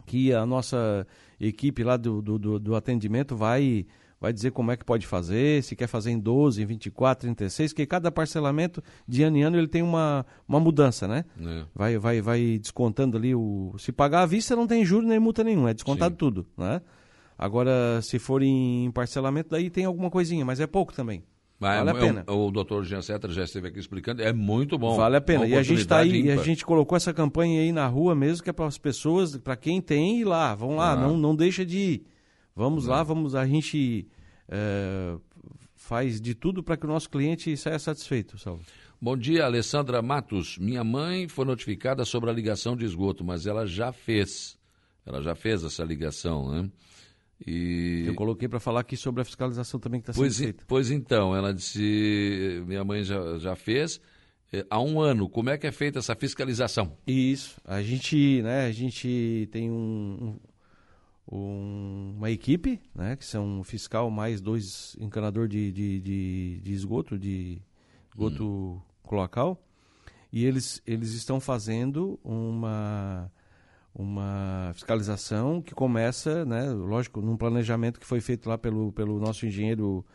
que 0.06 0.32
a 0.32 0.46
nossa 0.46 1.08
equipe 1.40 1.84
lá 1.84 1.98
do, 1.98 2.22
do, 2.22 2.38
do, 2.38 2.60
do 2.60 2.76
atendimento 2.76 3.36
vai 3.36 3.88
vai 4.20 4.34
dizer 4.34 4.52
como 4.52 4.72
é 4.72 4.78
que 4.78 4.84
pode 4.84 5.06
fazer, 5.06 5.64
se 5.64 5.76
quer 5.76 5.88
fazer 5.88 6.12
em 6.12 6.20
12, 6.20 6.62
em 6.62 6.66
24, 6.66 7.28
36, 7.28 7.72
porque 7.72 7.86
cada 7.86 8.12
parcelamento 8.12 8.84
de 9.08 9.24
ano 9.24 9.38
em 9.38 9.44
ano 9.44 9.58
ele 9.58 9.68
tem 9.68 9.82
uma, 9.82 10.26
uma 10.48 10.60
mudança, 10.60 11.08
né? 11.08 11.24
É. 11.40 11.64
Vai, 11.74 11.98
vai, 11.98 12.22
vai 12.22 12.60
descontando 12.60 13.18
ali 13.18 13.36
o. 13.36 13.76
Se 13.78 13.92
pagar 13.92 14.24
à 14.24 14.26
vista 14.26 14.56
não 14.56 14.68
tem 14.68 14.84
juro 14.84 15.06
nem 15.06 15.20
multa 15.20 15.44
nenhuma, 15.44 15.70
é 15.70 15.74
descontado 15.74 16.14
Sim. 16.14 16.18
tudo, 16.18 16.48
né? 16.58 16.82
Agora, 17.38 18.02
se 18.02 18.18
for 18.18 18.42
em 18.42 18.90
parcelamento, 18.92 19.50
daí 19.52 19.70
tem 19.70 19.86
alguma 19.86 20.10
coisinha, 20.10 20.44
mas 20.44 20.60
é 20.60 20.66
pouco 20.66 20.92
também. 20.92 21.24
Mas 21.60 21.78
vale 21.78 21.90
é, 21.90 21.92
a 21.92 21.96
pena. 21.96 22.26
O, 22.28 22.48
o 22.48 22.52
doutor 22.52 22.84
Jean 22.84 23.02
Setter 23.02 23.32
já 23.32 23.44
esteve 23.44 23.68
aqui 23.68 23.80
explicando, 23.80 24.22
é 24.22 24.34
muito 24.34 24.78
bom. 24.78 24.96
Vale 24.96 25.18
a 25.18 25.22
pena. 25.22 25.46
E 25.46 25.56
a 25.56 25.62
gente 25.62 25.82
está 25.82 25.98
aí, 25.98 26.22
e 26.24 26.32
a 26.32 26.38
gente 26.38 26.66
colocou 26.66 26.96
essa 26.96 27.14
campanha 27.14 27.62
aí 27.62 27.72
na 27.72 27.88
rua 27.88 28.16
mesmo, 28.16 28.44
que 28.44 28.50
é 28.50 28.54
para 28.54 28.66
as 28.66 28.78
pessoas, 28.78 29.38
para 29.38 29.56
quem 29.56 29.82
tem, 29.82 30.20
ir 30.20 30.26
lá, 30.26 30.54
vão 30.56 30.76
lá, 30.76 30.92
ah. 30.92 30.96
não, 30.96 31.18
não 31.18 31.36
deixa 31.36 31.66
de 31.66 31.78
ir. 31.78 32.06
Vamos 32.58 32.88
lá, 32.88 33.04
vamos, 33.04 33.36
a 33.36 33.46
gente 33.46 34.08
é, 34.50 35.16
faz 35.76 36.20
de 36.20 36.34
tudo 36.34 36.64
para 36.64 36.76
que 36.76 36.88
o 36.88 36.90
nosso 36.90 37.08
cliente 37.08 37.56
saia 37.56 37.78
satisfeito, 37.78 38.36
Salvo. 38.40 38.64
Bom 39.00 39.16
dia, 39.16 39.46
Alessandra 39.46 40.02
Matos. 40.02 40.58
Minha 40.58 40.84
mãe 40.84 41.28
foi 41.28 41.46
notificada 41.46 42.04
sobre 42.04 42.32
a 42.32 42.34
ligação 42.34 42.76
de 42.76 42.84
esgoto, 42.84 43.24
mas 43.24 43.46
ela 43.46 43.68
já 43.68 43.92
fez. 43.92 44.58
Ela 45.06 45.22
já 45.22 45.36
fez 45.36 45.64
essa 45.64 45.84
ligação, 45.84 46.52
né? 46.52 46.72
E... 47.46 48.06
Eu 48.08 48.16
coloquei 48.16 48.48
para 48.48 48.60
falar 48.60 48.80
aqui 48.80 48.98
sobre 48.98 49.22
a 49.22 49.26
fiscalização 49.26 49.80
também 49.80 50.02
que 50.02 50.10
está 50.10 50.20
sendo 50.20 50.34
feita. 50.34 50.64
Pois 50.68 50.90
então, 50.90 51.36
ela 51.36 51.54
disse, 51.54 52.64
minha 52.66 52.84
mãe 52.84 53.04
já, 53.04 53.38
já 53.38 53.56
fez. 53.56 54.02
É, 54.52 54.66
há 54.68 54.82
um 54.82 55.00
ano, 55.00 55.30
como 55.30 55.52
é 55.52 55.60
que 55.60 55.68
é 55.68 55.72
feita 55.72 56.00
essa 56.00 56.16
fiscalização? 56.16 56.98
Isso, 57.06 57.62
a 57.64 57.84
gente, 57.84 58.42
né, 58.42 58.66
a 58.66 58.72
gente 58.72 59.48
tem 59.52 59.70
um, 59.70 60.40
um, 61.30 62.14
uma 62.18 62.32
equipe, 62.32 62.80
né, 62.96 63.16
que 63.16 63.26
são 63.26 63.60
um 63.60 63.64
fiscal 63.64 64.10
mais 64.10 64.40
dois 64.40 64.96
encanador 65.00 65.48
de, 65.48 65.72
de, 65.72 66.00
de, 66.00 66.62
de 66.62 66.74
esgoto, 66.74 67.18
de 67.18 67.62
esgoto 68.10 68.46
hum. 68.46 68.80
cloacal, 69.08 69.62
e 70.32 70.46
eles, 70.46 70.82
eles 70.86 71.14
estão 71.14 71.40
fazendo 71.40 72.20
uma, 72.24 73.32
uma 73.94 74.72
fiscalização 74.74 75.62
que 75.62 75.74
começa, 75.74 76.46
né, 76.46 76.70
lógico, 76.70 77.22
num 77.22 77.36
planejamento 77.36 78.00
que 78.00 78.06
foi 78.06 78.22
feito 78.22 78.48
lá 78.48 78.58
pelo, 78.58 78.92
pelo 78.94 79.20
nosso 79.20 79.46
engenheiro, 79.46 80.06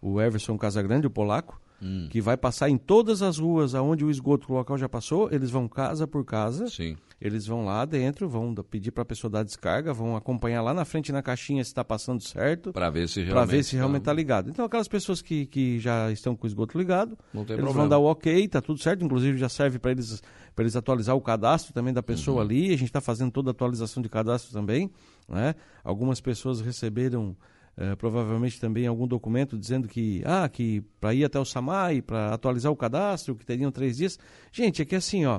o 0.00 0.20
Everson 0.20 0.56
Casagrande, 0.58 1.06
o 1.06 1.10
polaco, 1.10 1.60
hum. 1.82 2.08
que 2.10 2.20
vai 2.20 2.36
passar 2.36 2.68
em 2.68 2.76
todas 2.76 3.22
as 3.22 3.38
ruas 3.38 3.74
aonde 3.74 4.04
o 4.04 4.10
esgoto 4.10 4.52
local 4.52 4.76
já 4.76 4.88
passou, 4.88 5.30
eles 5.32 5.50
vão 5.50 5.66
casa 5.66 6.06
por 6.06 6.24
casa. 6.24 6.68
Sim. 6.68 6.96
Eles 7.20 7.46
vão 7.46 7.64
lá 7.64 7.84
dentro, 7.84 8.28
vão 8.28 8.54
pedir 8.54 8.92
para 8.92 9.02
a 9.02 9.04
pessoa 9.04 9.28
dar 9.28 9.42
descarga, 9.42 9.92
vão 9.92 10.14
acompanhar 10.14 10.62
lá 10.62 10.72
na 10.72 10.84
frente 10.84 11.10
na 11.10 11.20
caixinha 11.20 11.64
se 11.64 11.70
está 11.70 11.84
passando 11.84 12.22
certo. 12.22 12.72
Para 12.72 12.90
ver 12.90 13.08
se 13.08 13.22
realmente 13.22 13.50
ver 13.50 13.62
se 13.64 13.74
realmente 13.74 14.02
está 14.02 14.12
tá 14.12 14.16
ligado. 14.16 14.50
Então 14.50 14.64
aquelas 14.64 14.86
pessoas 14.86 15.20
que, 15.20 15.46
que 15.46 15.80
já 15.80 16.12
estão 16.12 16.36
com 16.36 16.46
o 16.46 16.46
esgoto 16.46 16.78
ligado, 16.78 17.18
eles 17.34 17.46
problema. 17.46 17.72
vão 17.72 17.88
dar 17.88 17.98
o 17.98 18.04
ok, 18.04 18.46
tá 18.46 18.60
tudo 18.60 18.80
certo. 18.80 19.04
Inclusive 19.04 19.36
já 19.36 19.48
serve 19.48 19.80
para 19.80 19.90
eles 19.90 20.22
eles 20.62 20.76
atualizar 20.76 21.16
o 21.16 21.20
cadastro 21.20 21.72
também 21.72 21.92
da 21.92 22.02
pessoa 22.02 22.36
uhum. 22.36 22.42
ali. 22.42 22.66
A 22.68 22.76
gente 22.76 22.84
está 22.84 23.00
fazendo 23.00 23.30
toda 23.30 23.50
a 23.50 23.52
atualização 23.52 24.02
de 24.02 24.08
cadastro 24.08 24.52
também. 24.52 24.90
Né? 25.28 25.54
Algumas 25.82 26.20
pessoas 26.20 26.60
receberam 26.60 27.36
Uh, 27.80 27.96
provavelmente 27.96 28.58
também 28.58 28.88
algum 28.88 29.06
documento 29.06 29.56
dizendo 29.56 29.86
que 29.86 30.20
ah 30.26 30.48
que 30.48 30.80
para 30.98 31.14
ir 31.14 31.24
até 31.24 31.38
o 31.38 31.44
Samai 31.44 32.02
para 32.02 32.34
atualizar 32.34 32.72
o 32.72 32.76
cadastro 32.76 33.36
que 33.36 33.46
teriam 33.46 33.70
três 33.70 33.98
dias 33.98 34.18
gente 34.50 34.82
é 34.82 34.84
que 34.84 34.96
assim 34.96 35.26
ó 35.26 35.38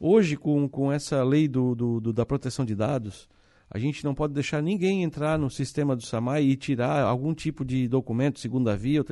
Hoje, 0.00 0.36
com, 0.36 0.68
com 0.68 0.92
essa 0.92 1.22
lei 1.24 1.48
do, 1.48 1.74
do, 1.74 2.00
do, 2.00 2.12
da 2.12 2.24
proteção 2.24 2.64
de 2.64 2.74
dados, 2.74 3.28
a 3.70 3.78
gente 3.78 4.04
não 4.04 4.14
pode 4.14 4.32
deixar 4.32 4.62
ninguém 4.62 5.02
entrar 5.02 5.38
no 5.38 5.50
sistema 5.50 5.96
do 5.96 6.04
SAMAI 6.04 6.44
e 6.44 6.56
tirar 6.56 7.02
algum 7.02 7.34
tipo 7.34 7.64
de 7.64 7.88
documento, 7.88 8.38
segunda 8.38 8.76
via, 8.76 9.00
ou, 9.00 9.06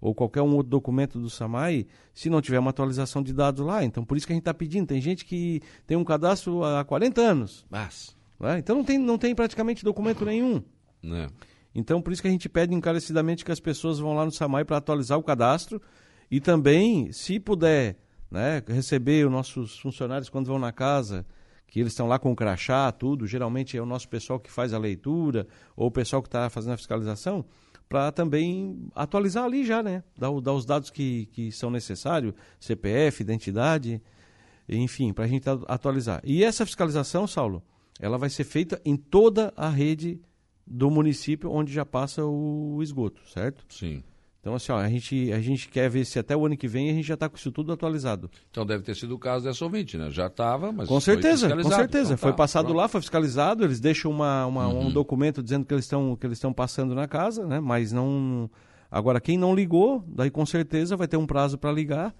ou 0.00 0.14
qualquer 0.14 0.42
um 0.42 0.54
outro 0.54 0.70
documento 0.70 1.18
do 1.18 1.30
SAMAI, 1.30 1.86
se 2.12 2.28
não 2.28 2.40
tiver 2.40 2.58
uma 2.58 2.70
atualização 2.70 3.22
de 3.22 3.32
dados 3.32 3.64
lá. 3.64 3.82
Então, 3.82 4.04
por 4.04 4.16
isso 4.16 4.26
que 4.26 4.32
a 4.32 4.36
gente 4.36 4.42
está 4.42 4.54
pedindo. 4.54 4.86
Tem 4.86 5.00
gente 5.00 5.24
que 5.24 5.62
tem 5.86 5.96
um 5.96 6.04
cadastro 6.04 6.62
há 6.62 6.84
40 6.84 7.20
anos. 7.20 7.66
Mas... 7.70 8.14
Né? 8.38 8.58
Então, 8.58 8.76
não 8.76 8.84
tem, 8.84 8.98
não 8.98 9.16
tem 9.16 9.34
praticamente 9.34 9.82
documento 9.82 10.24
nenhum. 10.24 10.62
Né? 11.02 11.28
Então, 11.74 12.02
por 12.02 12.12
isso 12.12 12.20
que 12.20 12.28
a 12.28 12.30
gente 12.30 12.48
pede 12.48 12.74
encarecidamente 12.74 13.44
que 13.44 13.52
as 13.52 13.60
pessoas 13.60 13.98
vão 13.98 14.14
lá 14.14 14.24
no 14.24 14.30
SAMAI 14.30 14.64
para 14.64 14.76
atualizar 14.76 15.18
o 15.18 15.22
cadastro 15.22 15.80
e 16.30 16.40
também, 16.40 17.10
se 17.12 17.40
puder 17.40 17.96
né? 18.30 18.62
Receber 18.66 19.26
os 19.26 19.32
nossos 19.32 19.78
funcionários 19.78 20.28
quando 20.28 20.46
vão 20.46 20.58
na 20.58 20.72
casa, 20.72 21.26
que 21.66 21.80
eles 21.80 21.92
estão 21.92 22.06
lá 22.06 22.18
com 22.18 22.32
o 22.32 22.36
crachá, 22.36 22.90
tudo. 22.92 23.26
Geralmente 23.26 23.76
é 23.76 23.82
o 23.82 23.86
nosso 23.86 24.08
pessoal 24.08 24.38
que 24.38 24.50
faz 24.50 24.72
a 24.72 24.78
leitura 24.78 25.46
ou 25.76 25.88
o 25.88 25.90
pessoal 25.90 26.22
que 26.22 26.28
está 26.28 26.48
fazendo 26.48 26.74
a 26.74 26.76
fiscalização, 26.76 27.44
para 27.88 28.10
também 28.10 28.88
atualizar 28.94 29.44
ali 29.44 29.64
já, 29.64 29.82
né? 29.82 30.02
Dar, 30.16 30.30
dar 30.40 30.52
os 30.52 30.64
dados 30.64 30.90
que, 30.90 31.26
que 31.26 31.52
são 31.52 31.70
necessários, 31.70 32.34
CPF, 32.58 33.22
identidade, 33.22 34.02
enfim, 34.68 35.12
para 35.12 35.24
a 35.24 35.28
gente 35.28 35.48
atualizar. 35.68 36.20
E 36.24 36.42
essa 36.42 36.66
fiscalização, 36.66 37.26
Saulo, 37.26 37.62
ela 38.00 38.18
vai 38.18 38.28
ser 38.28 38.44
feita 38.44 38.80
em 38.84 38.96
toda 38.96 39.52
a 39.56 39.68
rede 39.68 40.20
do 40.66 40.90
município 40.90 41.50
onde 41.50 41.72
já 41.72 41.86
passa 41.86 42.24
o 42.24 42.82
esgoto, 42.82 43.20
certo? 43.28 43.64
Sim. 43.68 44.02
Então, 44.46 44.54
assim, 44.54 44.70
ó, 44.70 44.76
a, 44.76 44.88
gente, 44.88 45.32
a 45.32 45.40
gente 45.40 45.68
quer 45.68 45.90
ver 45.90 46.04
se 46.04 46.20
até 46.20 46.36
o 46.36 46.46
ano 46.46 46.56
que 46.56 46.68
vem 46.68 46.88
a 46.88 46.92
gente 46.92 47.04
já 47.04 47.14
está 47.14 47.28
com 47.28 47.36
isso 47.36 47.50
tudo 47.50 47.72
atualizado. 47.72 48.30
Então 48.48 48.64
deve 48.64 48.84
ter 48.84 48.94
sido 48.94 49.12
o 49.12 49.18
caso 49.18 49.44
dessa 49.44 49.64
ouvinte, 49.64 49.98
né? 49.98 50.08
Já 50.08 50.28
estava, 50.28 50.70
mas. 50.70 50.88
Com 50.88 51.00
certeza, 51.00 51.48
com 51.48 51.68
certeza. 51.68 52.10
Então, 52.10 52.16
foi 52.16 52.30
tá, 52.30 52.36
passado 52.36 52.66
pronto. 52.66 52.76
lá, 52.76 52.86
foi 52.86 53.00
fiscalizado, 53.00 53.64
eles 53.64 53.80
deixam 53.80 54.08
uma, 54.08 54.46
uma 54.46 54.68
uhum. 54.68 54.86
um 54.86 54.92
documento 54.92 55.42
dizendo 55.42 55.66
que 55.66 55.74
eles 55.74 55.84
estão 55.84 56.14
que 56.14 56.24
eles 56.24 56.38
estão 56.38 56.52
passando 56.52 56.94
na 56.94 57.08
casa, 57.08 57.44
né? 57.44 57.58
Mas 57.58 57.90
não. 57.90 58.48
Agora, 58.88 59.20
quem 59.20 59.36
não 59.36 59.52
ligou, 59.52 60.04
daí 60.06 60.30
com 60.30 60.46
certeza 60.46 60.96
vai 60.96 61.08
ter 61.08 61.16
um 61.16 61.26
prazo 61.26 61.58
para 61.58 61.72
ligar. 61.72 62.14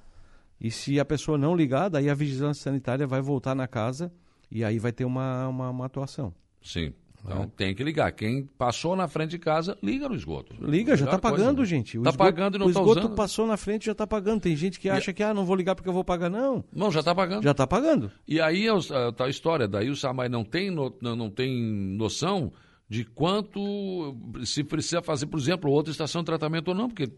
E 0.60 0.68
se 0.68 0.98
a 0.98 1.04
pessoa 1.04 1.38
não 1.38 1.54
ligar, 1.54 1.88
daí 1.88 2.10
a 2.10 2.14
vigilância 2.14 2.64
sanitária 2.64 3.06
vai 3.06 3.20
voltar 3.20 3.54
na 3.54 3.68
casa 3.68 4.10
e 4.50 4.64
aí 4.64 4.80
vai 4.80 4.90
ter 4.90 5.04
uma, 5.04 5.46
uma, 5.46 5.70
uma 5.70 5.86
atuação. 5.86 6.34
Sim. 6.60 6.92
Então 7.26 7.42
é. 7.42 7.46
tem 7.56 7.74
que 7.74 7.82
ligar. 7.82 8.10
Quem 8.12 8.44
passou 8.44 8.94
na 8.94 9.08
frente 9.08 9.30
de 9.30 9.38
casa, 9.38 9.76
liga 9.82 10.08
no 10.08 10.14
esgoto. 10.14 10.54
Liga, 10.60 10.96
já 10.96 11.04
está 11.04 11.18
pagando, 11.18 11.56
coisa, 11.56 11.70
gente. 11.70 11.98
Está 11.98 12.12
pagando 12.12 12.56
e 12.56 12.58
não 12.58 12.68
está 12.68 12.80
usando. 12.80 12.94
O 12.94 12.98
esgoto 12.98 13.14
passou 13.16 13.46
na 13.46 13.56
frente 13.56 13.86
já 13.86 13.92
está 13.92 14.06
pagando. 14.06 14.40
Tem 14.40 14.54
gente 14.54 14.78
que 14.78 14.88
acha 14.88 15.10
e... 15.10 15.14
que 15.14 15.22
ah, 15.22 15.34
não 15.34 15.44
vou 15.44 15.56
ligar 15.56 15.74
porque 15.74 15.88
eu 15.88 15.92
vou 15.92 16.04
pagar. 16.04 16.30
Não. 16.30 16.64
Não, 16.72 16.90
já 16.90 17.00
está 17.00 17.14
pagando. 17.14 17.42
Já 17.42 17.50
está 17.50 17.66
pagando. 17.66 18.10
E 18.26 18.40
aí 18.40 18.68
a, 18.68 19.24
a 19.24 19.28
história, 19.28 19.66
daí 19.66 19.90
o 19.90 19.96
Samai 19.96 20.28
não 20.28 20.44
tem, 20.44 20.70
no, 20.70 20.94
não 21.00 21.28
tem 21.28 21.60
noção 21.96 22.52
de 22.88 23.04
quanto 23.04 24.16
se 24.44 24.62
precisa 24.62 25.02
fazer, 25.02 25.26
por 25.26 25.40
exemplo, 25.40 25.70
outra 25.70 25.90
estação 25.90 26.22
de 26.22 26.26
tratamento 26.26 26.68
ou 26.68 26.74
não, 26.74 26.88
porque 26.88 27.10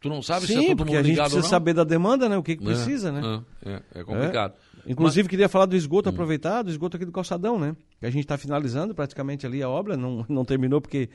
tu 0.00 0.08
não 0.08 0.22
sabe 0.22 0.46
Sim, 0.46 0.54
se 0.54 0.58
é 0.58 0.68
todo 0.68 0.76
porque 0.78 0.92
mundo 0.92 1.04
a 1.04 1.08
gente 1.08 1.20
precisa 1.20 1.42
saber 1.42 1.74
da 1.74 1.84
demanda, 1.84 2.28
né? 2.28 2.36
O 2.36 2.42
que, 2.42 2.56
que 2.56 2.62
é, 2.62 2.66
precisa, 2.66 3.12
né? 3.12 3.42
É, 3.64 3.70
é, 3.70 3.82
é 4.00 4.04
complicado. 4.04 4.54
É. 4.86 4.92
Inclusive, 4.92 5.24
Mas... 5.24 5.30
queria 5.30 5.48
falar 5.48 5.66
do 5.66 5.76
esgoto 5.76 6.08
hum. 6.08 6.12
aproveitado, 6.12 6.68
o 6.68 6.70
esgoto 6.70 6.96
aqui 6.96 7.04
do 7.04 7.12
calçadão, 7.12 7.58
né? 7.58 7.76
Que 7.98 8.06
a 8.06 8.10
gente 8.10 8.24
está 8.24 8.38
finalizando 8.38 8.94
praticamente 8.94 9.46
ali 9.46 9.62
a 9.62 9.68
obra, 9.68 9.96
não, 9.96 10.24
não 10.28 10.44
terminou 10.44 10.80
porque 10.80 11.10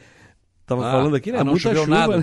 Tava 0.66 0.88
ah, 0.88 0.92
falando 0.92 1.16
aqui, 1.16 1.32
né? 1.32 1.40
Ah, 1.40 1.44
não 1.44 1.52
muita 1.52 1.76
chuva. 1.76 1.88
Nada, 1.88 2.22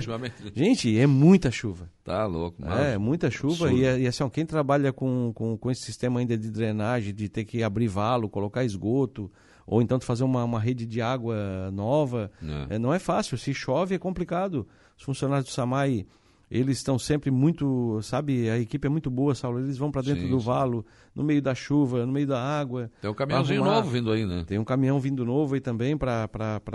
Gente, 0.53 0.99
é 0.99 1.07
muita 1.07 1.49
chuva. 1.49 1.89
Tá 2.03 2.25
louco, 2.25 2.61
mano. 2.61 2.75
É, 2.75 2.97
muita 2.97 3.31
chuva. 3.31 3.71
E, 3.71 3.83
e, 4.01 4.05
assim, 4.05 4.21
ó, 4.21 4.29
quem 4.29 4.45
trabalha 4.45 4.91
com, 4.91 5.31
com, 5.33 5.57
com 5.57 5.71
esse 5.71 5.81
sistema 5.83 6.19
ainda 6.19 6.37
de 6.37 6.51
drenagem, 6.51 7.13
de 7.13 7.29
ter 7.29 7.45
que 7.45 7.63
abrir 7.63 7.87
valo, 7.87 8.27
colocar 8.27 8.65
esgoto, 8.65 9.31
ou 9.65 9.81
então 9.81 9.97
fazer 10.01 10.25
uma, 10.25 10.43
uma 10.43 10.59
rede 10.59 10.85
de 10.85 11.01
água 11.01 11.71
nova, 11.71 12.29
é. 12.69 12.75
É, 12.75 12.79
não 12.79 12.93
é 12.93 12.99
fácil. 12.99 13.37
Se 13.37 13.53
chove 13.53 13.95
é 13.95 13.97
complicado. 13.97 14.67
Os 14.97 15.03
funcionários 15.03 15.47
do 15.47 15.53
SAMAI 15.53 16.05
eles 16.53 16.77
estão 16.77 16.99
sempre 16.99 17.31
muito, 17.31 17.99
sabe, 18.03 18.47
a 18.47 18.59
equipe 18.59 18.85
é 18.85 18.89
muito 18.89 19.09
boa, 19.09 19.33
Saulo. 19.33 19.59
Eles 19.59 19.75
vão 19.75 19.91
para 19.91 20.03
dentro 20.03 20.21
sim, 20.21 20.29
do 20.29 20.39
sim. 20.39 20.45
valo, 20.45 20.85
no 21.15 21.23
meio 21.23 21.41
da 21.41 21.55
chuva, 21.55 22.05
no 22.05 22.11
meio 22.11 22.27
da 22.27 22.39
água. 22.39 22.91
Tem 23.01 23.09
um 23.09 23.13
caminhãozinho 23.13 23.63
novo 23.63 23.89
vindo 23.89 24.11
aí, 24.11 24.23
né? 24.23 24.43
Tem 24.45 24.59
um 24.59 24.63
caminhão 24.63 24.99
vindo 24.99 25.25
novo 25.25 25.55
aí 25.55 25.61
também 25.61 25.97
para 25.97 26.29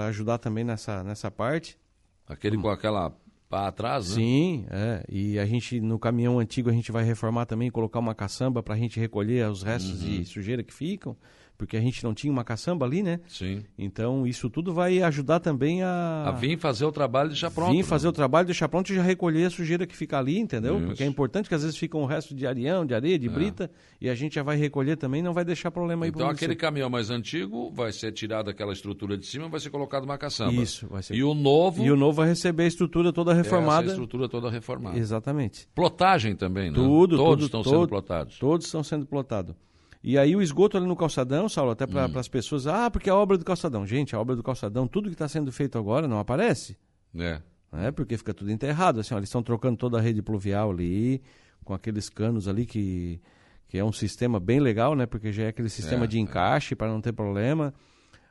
ajudar 0.08 0.38
também 0.38 0.64
nessa, 0.64 1.04
nessa 1.04 1.30
parte. 1.30 1.78
Aquele 2.26 2.56
hum. 2.56 2.62
com 2.62 2.70
aquela 2.70 3.14
para 3.48 3.68
atrás, 3.68 4.08
né? 4.10 4.14
Sim, 4.16 4.66
é. 4.68 5.04
E 5.08 5.38
a 5.38 5.46
gente, 5.46 5.80
no 5.80 5.96
caminhão 5.96 6.40
antigo, 6.40 6.68
a 6.68 6.72
gente 6.72 6.90
vai 6.90 7.04
reformar 7.04 7.46
também, 7.46 7.70
colocar 7.70 8.00
uma 8.00 8.16
caçamba 8.16 8.62
para 8.64 8.74
a 8.74 8.78
gente 8.78 8.98
recolher 8.98 9.48
os 9.48 9.62
restos 9.62 10.02
uhum. 10.02 10.08
de 10.08 10.24
sujeira 10.24 10.62
que 10.64 10.74
ficam 10.74 11.16
porque 11.58 11.76
a 11.76 11.80
gente 11.80 12.04
não 12.04 12.14
tinha 12.14 12.32
uma 12.32 12.44
caçamba 12.44 12.86
ali, 12.86 13.02
né? 13.02 13.18
Sim. 13.26 13.64
Então 13.76 14.24
isso 14.24 14.48
tudo 14.48 14.72
vai 14.72 15.02
ajudar 15.02 15.40
também 15.40 15.82
a. 15.82 16.28
A 16.28 16.30
vir 16.30 16.56
fazer 16.56 16.84
o 16.84 16.92
trabalho 16.92 17.26
e 17.26 17.30
deixar 17.30 17.50
pronto. 17.50 17.72
Vir 17.72 17.82
fazer 17.82 18.06
né? 18.06 18.10
o 18.10 18.12
trabalho, 18.12 18.46
deixar 18.46 18.68
pronto 18.68 18.92
e 18.92 18.94
já 18.94 19.02
recolher 19.02 19.46
a 19.46 19.50
sujeira 19.50 19.84
que 19.84 19.96
fica 19.96 20.16
ali, 20.16 20.38
entendeu? 20.38 20.78
Isso. 20.78 20.86
Porque 20.86 21.02
é 21.02 21.06
importante 21.06 21.48
que 21.48 21.54
às 21.56 21.62
vezes 21.62 21.76
fica 21.76 21.98
um 21.98 22.06
resto 22.06 22.32
de 22.32 22.46
areião, 22.46 22.86
de 22.86 22.94
areia, 22.94 23.18
de 23.18 23.26
é. 23.26 23.30
brita, 23.30 23.70
e 24.00 24.08
a 24.08 24.14
gente 24.14 24.36
já 24.36 24.42
vai 24.44 24.56
recolher 24.56 24.96
também, 24.96 25.20
não 25.20 25.32
vai 25.32 25.44
deixar 25.44 25.72
problema 25.72 26.06
aí 26.06 26.10
Então 26.10 26.30
aquele 26.30 26.54
caminhão 26.54 26.88
mais 26.88 27.10
antigo 27.10 27.72
vai 27.72 27.90
ser 27.90 28.12
tirado 28.12 28.48
aquela 28.48 28.72
estrutura 28.72 29.18
de 29.18 29.26
cima 29.26 29.48
vai 29.48 29.58
ser 29.58 29.70
colocado 29.70 30.04
uma 30.04 30.16
caçamba. 30.16 30.62
Isso, 30.62 30.86
vai 30.88 31.02
ser. 31.02 31.16
E 31.16 31.24
o 31.24 31.34
novo. 31.34 31.84
E 31.84 31.90
o 31.90 31.96
novo 31.96 32.18
vai 32.18 32.28
receber 32.28 32.64
a 32.64 32.66
estrutura 32.68 33.12
toda 33.12 33.34
reformada. 33.34 33.86
Essa 33.86 33.94
estrutura 33.94 34.28
toda 34.28 34.48
reformada. 34.48 34.96
Exatamente. 34.96 35.68
Plotagem 35.74 36.36
também, 36.36 36.70
né? 36.70 36.76
Tudo, 36.76 37.16
todos 37.16 37.30
tudo, 37.32 37.44
estão 37.46 37.62
todo, 37.62 37.74
sendo 37.74 37.88
plotados. 37.88 38.38
Todos 38.38 38.66
estão 38.66 38.84
sendo 38.84 39.06
plotados. 39.06 39.56
E 40.02 40.16
aí 40.16 40.36
o 40.36 40.42
esgoto 40.42 40.76
ali 40.76 40.86
no 40.86 40.96
calçadão, 40.96 41.48
Saulo, 41.48 41.72
até 41.72 41.86
para 41.86 42.06
hum. 42.06 42.18
as 42.18 42.28
pessoas, 42.28 42.66
ah, 42.66 42.90
porque 42.90 43.10
é 43.10 43.12
a 43.12 43.16
obra 43.16 43.36
do 43.36 43.44
calçadão. 43.44 43.86
Gente, 43.86 44.14
a 44.14 44.20
obra 44.20 44.36
do 44.36 44.42
calçadão, 44.42 44.86
tudo 44.86 45.08
que 45.08 45.14
está 45.14 45.28
sendo 45.28 45.50
feito 45.50 45.76
agora 45.76 46.06
não 46.06 46.18
aparece. 46.18 46.76
É. 47.16 47.40
É, 47.72 47.90
porque 47.90 48.16
fica 48.16 48.32
tudo 48.32 48.50
enterrado. 48.50 49.00
Assim, 49.00 49.14
ó, 49.14 49.18
eles 49.18 49.28
estão 49.28 49.42
trocando 49.42 49.76
toda 49.76 49.98
a 49.98 50.00
rede 50.00 50.22
pluvial 50.22 50.70
ali, 50.70 51.20
com 51.64 51.74
aqueles 51.74 52.08
canos 52.08 52.48
ali 52.48 52.64
que, 52.64 53.20
que 53.66 53.76
é 53.76 53.84
um 53.84 53.92
sistema 53.92 54.40
bem 54.40 54.60
legal, 54.60 54.94
né? 54.94 55.04
Porque 55.04 55.32
já 55.32 55.44
é 55.44 55.48
aquele 55.48 55.68
sistema 55.68 56.04
é, 56.04 56.06
de 56.06 56.16
é. 56.16 56.20
encaixe 56.20 56.74
é. 56.74 56.76
para 56.76 56.88
não 56.88 57.00
ter 57.00 57.12
problema. 57.12 57.74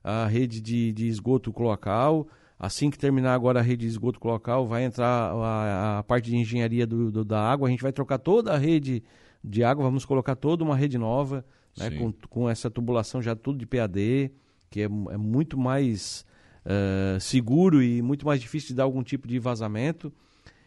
A 0.04 0.26
rede 0.26 0.62
de, 0.62 0.92
de 0.94 1.08
esgoto 1.08 1.52
cloacal. 1.52 2.28
Assim 2.60 2.90
que 2.90 2.98
terminar 2.98 3.36
agora 3.36 3.60
a 3.60 3.62
rede 3.62 3.82
de 3.82 3.88
esgoto 3.88 4.20
cloacal, 4.20 4.66
vai 4.66 4.84
entrar 4.84 5.32
a, 5.32 6.00
a 6.00 6.04
parte 6.04 6.32
de 6.32 6.38
engenharia 6.38 6.88
do, 6.88 7.12
do, 7.12 7.24
da 7.24 7.40
água. 7.40 7.68
A 7.68 7.72
gente 7.72 7.84
vai 7.84 7.92
trocar 7.92 8.18
toda 8.18 8.52
a 8.52 8.58
rede 8.58 9.04
de 9.48 9.64
água, 9.64 9.84
vamos 9.84 10.06
colocar 10.06 10.36
toda 10.36 10.64
uma 10.64 10.76
rede 10.76 10.98
nova 10.98 11.46
né, 11.78 11.92
com, 11.92 12.12
com 12.30 12.50
essa 12.50 12.70
tubulação 12.70 13.22
já 13.22 13.36
tudo 13.36 13.58
de 13.60 13.66
PAD, 13.66 14.32
que 14.70 14.82
é, 14.82 14.86
é 14.86 15.18
muito 15.18 15.58
mais 15.58 16.26
uh, 16.66 17.20
seguro 17.20 17.82
e 17.82 18.02
muito 18.02 18.26
mais 18.26 18.42
difícil 18.42 18.70
de 18.70 18.76
dar 18.76 18.84
algum 18.84 19.04
tipo 19.04 19.28
de 19.28 19.40
vazamento. 19.40 20.12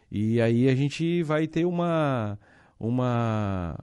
E 0.09 0.41
aí 0.41 0.67
a 0.67 0.75
gente 0.75 1.21
vai 1.23 1.47
ter 1.47 1.65
uma 1.65 2.37
uma 2.79 3.77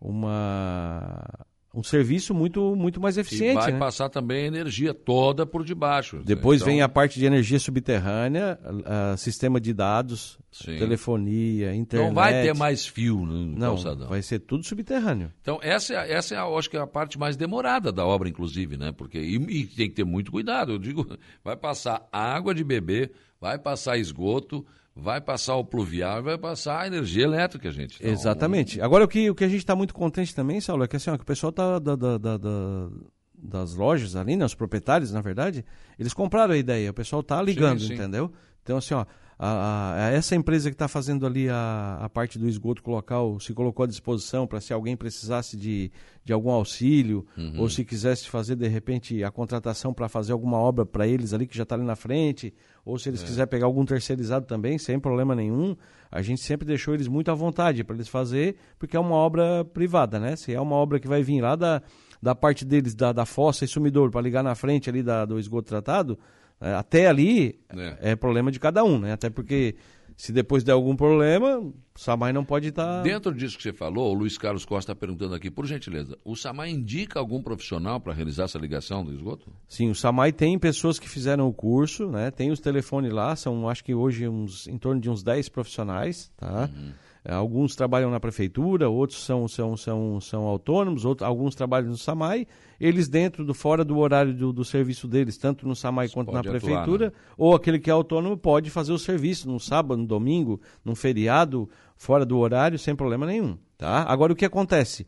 uma 0.00 1.45
um 1.76 1.82
serviço 1.82 2.32
muito, 2.32 2.74
muito 2.74 2.98
mais 2.98 3.18
eficiente. 3.18 3.58
E 3.58 3.60
vai 3.60 3.72
né? 3.72 3.78
passar 3.78 4.08
também 4.08 4.44
a 4.44 4.46
energia 4.46 4.94
toda 4.94 5.44
por 5.44 5.62
debaixo. 5.62 6.22
Depois 6.24 6.62
então... 6.62 6.72
vem 6.72 6.80
a 6.80 6.88
parte 6.88 7.20
de 7.20 7.26
energia 7.26 7.58
subterrânea, 7.58 8.58
uh, 8.64 9.16
sistema 9.18 9.60
de 9.60 9.74
dados, 9.74 10.38
Sim. 10.50 10.78
telefonia, 10.78 11.74
internet. 11.74 12.08
Não 12.08 12.14
vai 12.14 12.42
ter 12.42 12.54
mais 12.54 12.86
fio 12.86 13.26
no 13.26 13.44
Não, 13.44 13.74
calçadão. 13.74 14.08
vai 14.08 14.22
ser 14.22 14.38
tudo 14.38 14.64
subterrâneo. 14.64 15.30
Então 15.42 15.58
essa, 15.62 15.92
é, 15.92 16.12
essa 16.14 16.34
é, 16.34 16.38
acho 16.38 16.70
que 16.70 16.78
é 16.78 16.80
a 16.80 16.86
parte 16.86 17.18
mais 17.18 17.36
demorada 17.36 17.92
da 17.92 18.06
obra, 18.06 18.26
inclusive, 18.26 18.78
né? 18.78 18.90
Porque 18.90 19.18
e, 19.18 19.36
e 19.36 19.66
tem 19.66 19.90
que 19.90 19.96
ter 19.96 20.04
muito 20.04 20.32
cuidado. 20.32 20.72
Eu 20.72 20.78
digo, 20.78 21.06
vai 21.44 21.56
passar 21.58 22.08
água 22.10 22.54
de 22.54 22.64
beber, 22.64 23.12
vai 23.38 23.58
passar 23.58 23.98
esgoto, 23.98 24.64
vai 24.96 25.20
passar 25.20 25.56
o 25.56 25.64
pluvial, 25.64 26.22
vai 26.22 26.38
passar 26.38 26.80
a 26.80 26.86
energia 26.86 27.24
elétrica, 27.24 27.70
gente. 27.70 27.96
Então, 28.00 28.10
Exatamente. 28.10 28.80
Agora, 28.80 29.04
o 29.04 29.08
que, 29.08 29.28
o 29.28 29.34
que 29.34 29.44
a 29.44 29.48
gente 29.48 29.58
está 29.58 29.76
muito 29.76 29.92
contente 29.92 30.34
também, 30.34 30.58
Saulo, 30.58 30.84
é 30.84 30.88
que, 30.88 30.96
assim, 30.96 31.10
ó, 31.10 31.16
que 31.18 31.22
o 31.22 31.26
pessoal 31.26 31.52
tá 31.52 31.78
da, 31.78 31.94
da, 31.94 32.16
da, 32.16 32.88
das 33.34 33.74
lojas 33.74 34.16
ali, 34.16 34.36
né, 34.36 34.44
os 34.46 34.54
proprietários, 34.54 35.12
na 35.12 35.20
verdade, 35.20 35.62
eles 35.98 36.14
compraram 36.14 36.54
a 36.54 36.56
ideia. 36.56 36.90
O 36.90 36.94
pessoal 36.94 37.22
tá 37.22 37.42
ligando, 37.42 37.78
sim, 37.80 37.88
sim. 37.88 37.94
entendeu? 37.94 38.32
Então, 38.62 38.78
assim, 38.78 38.94
ó, 38.94 39.04
a, 39.38 40.06
a, 40.06 40.10
essa 40.12 40.34
empresa 40.34 40.70
que 40.70 40.74
está 40.74 40.88
fazendo 40.88 41.26
ali 41.26 41.48
a, 41.48 41.98
a 42.00 42.08
parte 42.08 42.38
do 42.38 42.48
esgoto 42.48 42.82
local 42.90 43.38
se 43.38 43.52
colocou 43.52 43.84
à 43.84 43.86
disposição 43.86 44.46
para 44.46 44.62
se 44.62 44.72
alguém 44.72 44.96
precisasse 44.96 45.58
de, 45.58 45.92
de 46.24 46.32
algum 46.32 46.50
auxílio 46.50 47.26
uhum. 47.36 47.60
ou 47.60 47.68
se 47.68 47.84
quisesse 47.84 48.30
fazer 48.30 48.56
de 48.56 48.66
repente 48.66 49.22
a 49.22 49.30
contratação 49.30 49.92
para 49.92 50.08
fazer 50.08 50.32
alguma 50.32 50.56
obra 50.56 50.86
para 50.86 51.06
eles 51.06 51.34
ali 51.34 51.46
que 51.46 51.54
já 51.54 51.64
está 51.64 51.74
ali 51.74 51.84
na 51.84 51.96
frente 51.96 52.54
ou 52.82 52.98
se 52.98 53.10
eles 53.10 53.22
é. 53.22 53.26
quiserem 53.26 53.50
pegar 53.50 53.66
algum 53.66 53.84
terceirizado 53.84 54.46
também 54.46 54.78
sem 54.78 54.98
problema 54.98 55.34
nenhum 55.34 55.76
a 56.10 56.22
gente 56.22 56.40
sempre 56.40 56.66
deixou 56.66 56.94
eles 56.94 57.06
muito 57.06 57.30
à 57.30 57.34
vontade 57.34 57.84
para 57.84 57.94
eles 57.94 58.08
fazer 58.08 58.56
porque 58.78 58.96
é 58.96 59.00
uma 59.00 59.16
obra 59.16 59.66
privada 59.66 60.18
né 60.18 60.34
se 60.36 60.54
é 60.54 60.60
uma 60.60 60.76
obra 60.76 60.98
que 60.98 61.06
vai 61.06 61.22
vir 61.22 61.42
lá 61.42 61.54
da, 61.56 61.82
da 62.22 62.34
parte 62.34 62.64
deles 62.64 62.94
da, 62.94 63.12
da 63.12 63.26
fossa 63.26 63.66
e 63.66 63.68
sumidor 63.68 64.10
para 64.10 64.22
ligar 64.22 64.42
na 64.42 64.54
frente 64.54 64.88
ali 64.88 65.02
da, 65.02 65.26
do 65.26 65.38
esgoto 65.38 65.68
tratado 65.68 66.18
até 66.60 67.06
ali 67.06 67.58
é. 67.70 68.12
é. 68.12 68.16
problema 68.16 68.50
de 68.50 68.58
cada 68.58 68.82
um, 68.84 68.98
né? 68.98 69.12
Até 69.12 69.28
porque 69.28 69.76
se 70.16 70.32
depois 70.32 70.64
der 70.64 70.72
algum 70.72 70.96
problema, 70.96 71.58
o 71.58 71.74
SAMAI 71.94 72.32
não 72.32 72.44
pode 72.44 72.68
estar. 72.68 72.84
Tá... 72.84 73.02
Dentro 73.02 73.34
disso 73.34 73.56
que 73.56 73.62
você 73.62 73.72
falou, 73.72 74.10
o 74.10 74.14
Luiz 74.14 74.38
Carlos 74.38 74.64
Costa 74.64 74.92
está 74.92 74.98
perguntando 74.98 75.34
aqui, 75.34 75.50
por 75.50 75.66
gentileza, 75.66 76.16
o 76.24 76.34
SAMAI 76.34 76.70
indica 76.70 77.20
algum 77.20 77.42
profissional 77.42 78.00
para 78.00 78.14
realizar 78.14 78.44
essa 78.44 78.58
ligação 78.58 79.04
do 79.04 79.12
esgoto? 79.12 79.52
Sim, 79.68 79.90
o 79.90 79.94
SAMAI 79.94 80.32
tem 80.32 80.58
pessoas 80.58 80.98
que 80.98 81.08
fizeram 81.08 81.46
o 81.46 81.52
curso, 81.52 82.08
né? 82.08 82.30
Tem 82.30 82.50
os 82.50 82.60
telefones 82.60 83.12
lá, 83.12 83.36
são 83.36 83.68
acho 83.68 83.84
que 83.84 83.94
hoje 83.94 84.26
uns, 84.26 84.66
em 84.66 84.78
torno 84.78 85.00
de 85.00 85.10
uns 85.10 85.22
10 85.22 85.50
profissionais, 85.50 86.32
tá? 86.36 86.70
Uhum. 86.74 86.92
É, 87.28 87.34
alguns 87.34 87.74
trabalham 87.74 88.08
na 88.08 88.20
prefeitura, 88.20 88.88
outros 88.88 89.24
são, 89.24 89.48
são, 89.48 89.76
são, 89.76 90.20
são 90.20 90.44
autônomos, 90.44 91.04
outros, 91.04 91.26
alguns 91.26 91.56
trabalham 91.56 91.88
no 91.88 91.96
SAMAI. 91.96 92.46
Eles, 92.78 93.08
dentro 93.08 93.44
do 93.44 93.52
fora 93.52 93.84
do 93.84 93.98
horário 93.98 94.32
do, 94.32 94.52
do 94.52 94.64
serviço 94.64 95.08
deles, 95.08 95.36
tanto 95.36 95.66
no 95.66 95.74
SAMAI 95.74 96.06
Você 96.06 96.14
quanto 96.14 96.30
na 96.30 96.40
prefeitura, 96.40 97.08
atuar, 97.08 97.18
né? 97.20 97.34
ou 97.36 97.52
aquele 97.52 97.80
que 97.80 97.90
é 97.90 97.92
autônomo 97.92 98.36
pode 98.36 98.70
fazer 98.70 98.92
o 98.92 98.98
serviço 98.98 99.50
no 99.50 99.58
sábado, 99.58 99.98
no 99.98 100.06
domingo, 100.06 100.60
num 100.84 100.94
feriado, 100.94 101.68
fora 101.96 102.24
do 102.24 102.38
horário, 102.38 102.78
sem 102.78 102.94
problema 102.94 103.26
nenhum. 103.26 103.58
Tá? 103.76 104.04
Agora, 104.04 104.32
o 104.32 104.36
que 104.36 104.44
acontece? 104.44 105.04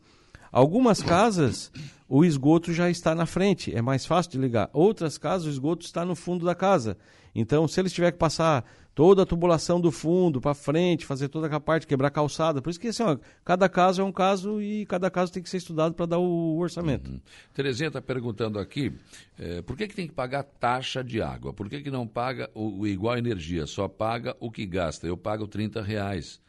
Algumas 0.51 1.01
casas, 1.01 1.71
o 2.09 2.25
esgoto 2.25 2.73
já 2.73 2.89
está 2.89 3.15
na 3.15 3.25
frente, 3.25 3.73
é 3.73 3.81
mais 3.81 4.05
fácil 4.05 4.33
de 4.33 4.39
ligar. 4.39 4.69
Outras 4.73 5.17
casas, 5.17 5.47
o 5.47 5.51
esgoto 5.51 5.85
está 5.85 6.03
no 6.03 6.15
fundo 6.15 6.45
da 6.45 6.53
casa. 6.53 6.97
Então, 7.39 7.67
se 7.67 7.79
eles 7.79 7.93
tiverem 7.93 8.13
que 8.13 8.19
passar 8.19 8.65
toda 8.99 9.23
a 9.23 9.25
tubulação 9.25 9.79
do 9.79 9.91
fundo 9.91 10.41
para 10.41 10.53
frente, 10.53 11.05
fazer 11.05 11.29
toda 11.29 11.47
a 11.55 11.59
parte, 11.59 11.87
quebrar 11.87 12.09
calçada. 12.09 12.61
Por 12.61 12.69
isso 12.69 12.79
que 12.79 12.89
assim, 12.89 13.03
ó, 13.03 13.17
cada 13.45 13.69
caso 13.69 14.01
é 14.01 14.03
um 14.03 14.11
caso 14.11 14.61
e 14.61 14.85
cada 14.87 15.09
caso 15.09 15.31
tem 15.31 15.41
que 15.41 15.49
ser 15.49 15.55
estudado 15.55 15.93
para 15.93 16.05
dar 16.05 16.17
o 16.17 16.57
orçamento. 16.57 17.09
Uhum. 17.09 17.21
Terezinha 17.53 17.87
está 17.87 18.01
perguntando 18.01 18.59
aqui, 18.59 18.91
é, 19.37 19.61
por 19.61 19.77
que, 19.77 19.87
que 19.87 19.95
tem 19.95 20.05
que 20.05 20.13
pagar 20.13 20.43
taxa 20.43 21.01
de 21.01 21.21
água? 21.21 21.53
Por 21.53 21.69
que, 21.69 21.81
que 21.81 21.89
não 21.89 22.05
paga 22.05 22.49
o, 22.53 22.81
o 22.81 22.87
igual 22.87 23.17
energia, 23.17 23.65
só 23.65 23.87
paga 23.87 24.35
o 24.37 24.51
que 24.51 24.65
gasta? 24.65 25.07
Eu 25.07 25.15
pago 25.15 25.47
30 25.47 25.81
reais 25.81 26.41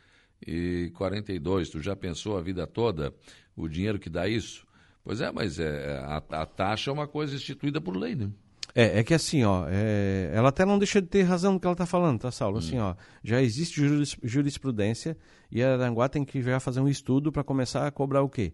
e 0.45 0.91
42, 0.97 1.71
tu 1.71 1.81
já 1.81 1.95
pensou 1.95 2.37
a 2.37 2.41
vida 2.41 2.67
toda 2.67 3.15
o 3.57 3.69
dinheiro 3.69 3.99
que 4.01 4.11
dá 4.11 4.27
isso? 4.27 4.67
Pois 5.05 5.21
é, 5.21 5.31
mas 5.31 5.61
é, 5.61 5.99
a, 5.99 6.17
a 6.17 6.47
taxa 6.47 6.91
é 6.91 6.93
uma 6.93 7.07
coisa 7.07 7.37
instituída 7.37 7.81
por 7.81 7.97
lei, 7.97 8.17
né? 8.17 8.29
É, 8.75 9.01
é 9.01 9.05
que 9.05 9.15
assim, 9.15 9.45
ó, 9.45 9.67
é, 9.69 10.31
ela 10.33 10.51
até 10.51 10.65
não 10.65 10.79
deixa 10.79 11.01
de 11.01 11.09
ter 11.09 11.23
razão 11.23 11.55
no 11.55 11.61
que 11.61 11.67
ela 11.67 11.75
está 11.75 11.87
falando, 11.87 12.21
tá, 12.21 12.31
Saulo? 12.31 12.59
Assim, 12.59 12.79
hum. 12.79 12.85
ó, 12.85 12.95
já 13.23 13.43
existe 13.43 13.83
jurisprudência 14.23 15.17
e 15.51 15.63
a 15.63 15.73
Aranguá 15.73 16.09
tem 16.09 16.25
que 16.25 16.41
já 16.43 16.61
fazer 16.61 16.81
um 16.81 16.89
estudo 16.89 17.33
para 17.33 17.43
começar 17.43 17.87
a 17.87 17.91
cobrar 17.91 18.23
o 18.23 18.29
quê? 18.29 18.53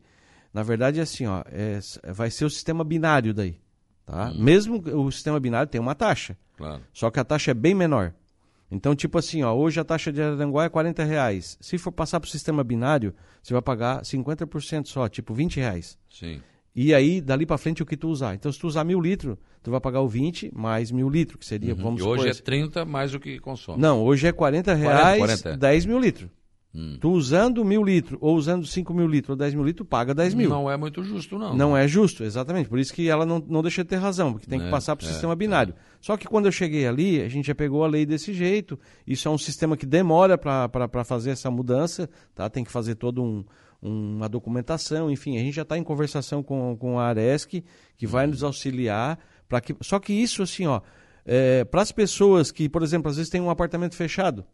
Na 0.53 0.63
verdade, 0.63 1.01
é 1.01 1.03
assim, 1.03 1.27
ó, 1.27 1.43
é, 1.47 1.79
vai 2.13 2.31
ser 2.31 2.45
o 2.45 2.51
sistema 2.51 2.83
binário 2.83 3.35
daí, 3.35 3.59
tá? 4.05 4.31
Hum. 4.31 4.43
Mesmo 4.43 4.77
o 4.79 5.11
sistema 5.13 5.39
binário 5.39 5.71
tem 5.71 5.81
uma 5.81 5.95
taxa, 5.95 6.37
claro. 6.57 6.83
só 6.93 7.11
que 7.11 7.21
a 7.21 7.25
taxa 7.25 7.51
é 7.51 7.55
bem 7.55 7.75
menor. 7.75 8.15
Então, 8.71 8.97
tipo 8.97 9.17
assim, 9.19 9.43
ó, 9.43 9.55
hoje 9.55 9.79
a 9.79 9.85
taxa 9.85 10.13
de 10.13 10.21
Aranguá 10.21 10.65
é 10.65 10.69
40 10.69 11.05
reais. 11.05 11.57
Se 11.61 11.79
for 11.79 11.93
passar 11.93 12.19
para 12.19 12.27
o 12.27 12.31
sistema 12.31 12.65
binário, 12.65 13.15
você 13.41 13.53
vai 13.53 13.63
pagar 13.63 14.03
50% 14.03 14.87
só, 14.87 15.09
tipo 15.09 15.33
20 15.33 15.59
reais. 15.59 15.97
Sim. 16.11 16.43
E 16.77 16.93
aí, 16.93 17.23
dali 17.23 17.47
para 17.47 17.57
frente, 17.57 17.83
o 17.83 17.87
que 17.87 17.97
tu 17.97 18.09
usar. 18.09 18.35
Então, 18.35 18.53
se 18.53 18.61
tu 18.61 18.67
usar 18.67 18.85
mil 18.85 19.01
litros, 19.01 19.39
tu 19.63 19.71
vai 19.71 19.81
pagar 19.81 20.03
o 20.03 20.09
20 20.09 20.53
mais 20.55 20.93
mil 20.93 21.09
litros, 21.09 21.39
que 21.39 21.47
seria, 21.47 21.73
uhum. 21.73 21.81
vamos 21.81 22.03
e 22.03 22.05
hoje 22.05 22.29
é 22.29 22.35
30 22.35 22.85
mais 22.85 23.15
o 23.15 23.19
que 23.19 23.39
consome. 23.39 23.81
Não, 23.81 24.05
hoje 24.05 24.27
é 24.27 24.33
40 24.33 24.75
reais, 24.75 25.19
40, 25.19 25.43
40. 25.43 25.57
10 25.57 25.87
mil 25.87 25.99
litros. 25.99 26.29
Hum. 26.77 26.99
Tu 27.01 27.11
usando 27.11 27.65
mil 27.65 27.83
litros, 27.83 28.19
ou 28.21 28.37
usando 28.37 28.67
5 28.67 28.93
mil 28.93 29.07
litros, 29.07 29.31
ou 29.31 29.37
10 29.37 29.55
mil 29.55 29.65
litros, 29.65 29.89
paga 29.89 30.15
10 30.15 30.35
mil. 30.35 30.51
Não 30.51 30.71
é 30.71 30.77
muito 30.77 31.03
justo, 31.03 31.39
não. 31.39 31.57
Não 31.57 31.75
é 31.75 31.89
justo, 31.89 32.23
exatamente. 32.23 32.69
Por 32.69 32.79
isso 32.79 32.93
que 32.93 33.09
ela 33.09 33.25
não, 33.25 33.43
não 33.49 33.63
deixa 33.63 33.83
de 33.83 33.89
ter 33.89 33.97
razão, 33.97 34.33
porque 34.33 34.47
tem 34.47 34.59
que 34.61 34.67
é, 34.67 34.71
passar 34.71 34.95
para 34.95 35.07
o 35.07 35.09
é, 35.09 35.11
sistema 35.11 35.35
binário. 35.35 35.73
É. 35.75 35.97
Só 36.03 36.19
que 36.19 36.27
quando 36.27 36.45
eu 36.45 36.53
cheguei 36.53 36.87
ali, 36.87 37.23
a 37.23 37.29
gente 37.31 37.47
já 37.47 37.55
pegou 37.55 37.83
a 37.83 37.89
lei 37.89 38.05
desse 38.05 38.35
jeito. 38.35 38.79
Isso 39.07 39.27
é 39.27 39.31
um 39.31 39.39
sistema 39.39 39.75
que 39.75 39.87
demora 39.87 40.37
para 40.37 41.05
fazer 41.05 41.31
essa 41.31 41.51
mudança, 41.51 42.11
tá? 42.35 42.51
Tem 42.51 42.63
que 42.63 42.71
fazer 42.71 42.97
todo 42.97 43.23
um 43.23 43.43
uma 43.81 44.29
documentação, 44.29 45.11
enfim, 45.11 45.37
a 45.37 45.41
gente 45.41 45.55
já 45.55 45.63
está 45.63 45.77
em 45.77 45.85
conversação 45.85 46.43
com, 46.43 46.77
com 46.77 46.99
a 46.99 47.09
Aresc, 47.09 47.63
que 47.97 48.07
vai 48.07 48.27
nos 48.27 48.43
auxiliar. 48.43 49.19
para 49.47 49.61
que 49.61 49.77
Só 49.83 49.99
que 49.99 50.13
isso, 50.13 50.43
assim, 50.43 50.67
ó, 50.67 50.81
é, 51.25 51.65
para 51.65 51.83
as 51.83 51.93
pessoas 51.93 52.51
que, 52.51 52.69
por 52.69 52.83
exemplo, 52.83 53.11
às 53.11 53.17
vezes 53.17 53.31
tem 53.31 53.41
um 53.41 53.51
apartamento 53.51 53.95
fechado, 53.95 54.45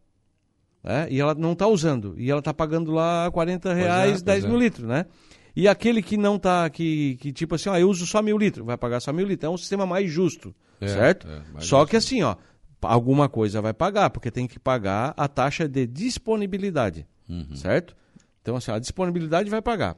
né, 0.82 1.06
e 1.10 1.20
ela 1.20 1.34
não 1.34 1.52
está 1.52 1.66
usando, 1.66 2.14
e 2.16 2.30
ela 2.30 2.40
está 2.40 2.52
pagando 2.52 2.90
lá 2.90 3.30
40 3.30 3.70
é, 3.70 3.74
reais, 3.74 4.20
é, 4.20 4.24
10 4.24 4.44
mil 4.46 4.56
é. 4.56 4.58
litros, 4.58 4.86
né? 4.86 5.06
E 5.54 5.68
aquele 5.68 6.02
que 6.02 6.16
não 6.16 6.36
está, 6.36 6.68
que, 6.70 7.16
que 7.16 7.30
tipo 7.32 7.54
assim, 7.54 7.68
ó, 7.68 7.76
eu 7.76 7.88
uso 7.88 8.06
só 8.06 8.22
mil 8.22 8.38
litros, 8.38 8.64
vai 8.64 8.76
pagar 8.78 9.00
só 9.00 9.12
mil 9.12 9.26
litros. 9.26 9.46
É 9.46 9.50
um 9.52 9.58
sistema 9.58 9.84
mais 9.84 10.10
justo, 10.10 10.54
é, 10.80 10.88
certo? 10.88 11.26
só 11.58 11.80
justo. 11.80 11.90
que 11.90 11.96
assim, 11.96 12.22
ó, 12.22 12.36
alguma 12.80 13.28
coisa 13.28 13.60
vai 13.60 13.74
pagar, 13.74 14.10
porque 14.10 14.30
tem 14.30 14.46
que 14.46 14.58
pagar 14.58 15.12
a 15.16 15.28
taxa 15.28 15.68
de 15.68 15.86
disponibilidade, 15.86 17.06
uhum. 17.28 17.54
certo? 17.54 17.94
Então, 18.40 18.56
assim, 18.56 18.72
a 18.72 18.78
disponibilidade 18.78 19.48
vai 19.50 19.62
pagar. 19.62 19.96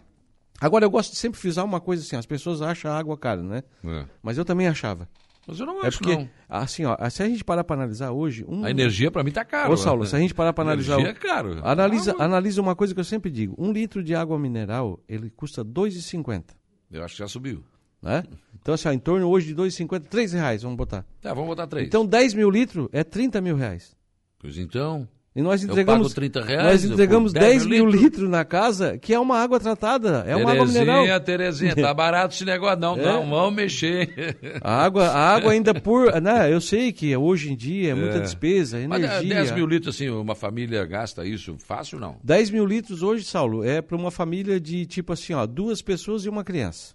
Agora, 0.61 0.85
eu 0.85 0.91
gosto 0.91 1.13
de 1.13 1.19
sempre 1.19 1.39
frisar 1.39 1.65
uma 1.65 1.81
coisa 1.81 2.03
assim, 2.03 2.17
as 2.17 2.27
pessoas 2.27 2.63
acham 2.63 2.91
a 2.91 2.99
água 2.99 3.17
cara, 3.17 3.43
né? 3.43 3.63
É. 3.85 4.05
Mas 4.23 4.39
eu 4.39 4.45
também 4.45 4.69
achava. 4.69 5.09
Mas 5.47 5.61
eu 5.61 5.67
não 5.67 5.83
é 5.83 5.87
acho, 5.87 5.97
é 5.97 5.99
porque, 5.99 6.17
não. 6.17 6.31
Assim, 6.49 6.85
ó, 6.85 6.97
se 7.11 7.23
a 7.23 7.29
gente 7.29 7.45
parar 7.45 7.65
para 7.65 7.77
analisar 7.77 8.11
hoje... 8.13 8.45
Um... 8.49 8.65
A 8.65 8.71
energia 8.71 9.11
para 9.11 9.23
mim 9.23 9.31
tá 9.31 9.45
caro. 9.45 9.73
Ô, 9.73 9.77
Saulo, 9.77 10.07
se 10.07 10.17
a 10.17 10.19
gente 10.19 10.35
parar 10.35 10.53
para 10.53 10.65
analisar... 10.65 10.95
energia 10.95 11.11
é 11.11 11.15
caro. 11.15 11.61
Analisa, 11.63 12.13
água... 12.13 12.25
analisa 12.25 12.61
uma 12.61 12.75
coisa 12.75 12.95
que 12.95 13.01
eu 13.01 13.05
sempre 13.05 13.31
digo. 13.31 13.55
Um 13.59 13.73
litro 13.73 14.03
de 14.03 14.15
água 14.15 14.39
mineral, 14.39 14.99
ele 15.09 15.31
custa 15.31 15.63
R$ 15.63 15.69
2,50. 15.69 16.45
Eu 16.91 17.05
acho 17.05 17.15
que 17.15 17.19
já 17.19 17.29
subiu. 17.29 17.63
Né? 18.01 18.23
Então, 18.61 18.75
assim, 18.75 18.89
ó, 18.89 18.93
em 18.93 18.99
torno 18.99 19.29
hoje 19.29 19.55
de 19.55 19.61
R$ 19.61 19.69
2,50, 19.69 20.15
R$ 20.15 20.39
reais, 20.39 20.63
vamos 20.63 20.77
botar. 20.77 21.05
Tá, 21.21 21.33
vamos 21.35 21.49
botar 21.49 21.67
3. 21.67 21.87
Então, 21.87 22.07
10 22.07 22.35
mil 22.35 22.51
litros 22.51 22.89
é 22.93 23.03
30 23.03 23.41
mil 23.41 23.57
reais. 23.57 23.97
Pois 24.39 24.57
então... 24.59 25.09
E 25.37 25.43
nós 25.43 25.65
entregamos, 25.65 26.11
eu 26.11 26.15
30 26.15 26.45
reais, 26.45 26.65
nós 26.65 26.93
entregamos 26.93 27.33
10 27.33 27.67
mil 27.67 27.87
litros. 27.87 28.03
litros 28.03 28.31
na 28.31 28.45
casa, 28.45 28.97
que 28.97 29.13
é 29.13 29.19
uma 29.19 29.37
água 29.37 29.59
tratada, 29.59 30.25
é 30.29 30.37
uma 30.37 30.53
água 30.53 30.65
mineral. 30.65 31.21
Terezinha, 31.21 31.75
tá 31.75 31.93
barato 31.93 32.35
esse 32.35 32.45
negócio, 32.45 32.79
não, 32.79 32.95
é. 32.97 33.03
não, 33.03 33.29
vamos 33.29 33.55
mexer. 33.55 34.37
A 34.61 34.85
água, 34.85 35.09
a 35.09 35.35
água 35.35 35.51
ainda 35.51 35.75
por, 35.75 36.21
né, 36.21 36.53
eu 36.53 36.61
sei 36.61 36.93
que 36.93 37.17
hoje 37.17 37.53
em 37.53 37.57
dia 37.57 37.91
é 37.91 37.95
muita 37.95 38.19
é. 38.19 38.21
despesa, 38.21 38.79
energia. 38.79 39.11
Mas 39.11 39.29
10 39.29 39.51
mil 39.53 39.67
litros, 39.67 39.97
assim, 39.97 40.09
uma 40.09 40.37
família 40.37 40.85
gasta 40.85 41.27
isso 41.27 41.57
fácil 41.59 41.99
não? 41.99 42.17
10 42.23 42.51
mil 42.51 42.65
litros 42.65 43.03
hoje, 43.03 43.25
Saulo, 43.25 43.65
é 43.65 43.83
para 43.83 43.97
uma 43.97 44.13
família 44.13 44.61
de 44.61 44.87
tipo 44.87 45.13
assim, 45.13 45.33
ó, 45.33 45.45
duas 45.47 45.83
pessoas 45.83 46.25
e 46.25 46.29
uma 46.29 46.45
criança 46.45 46.95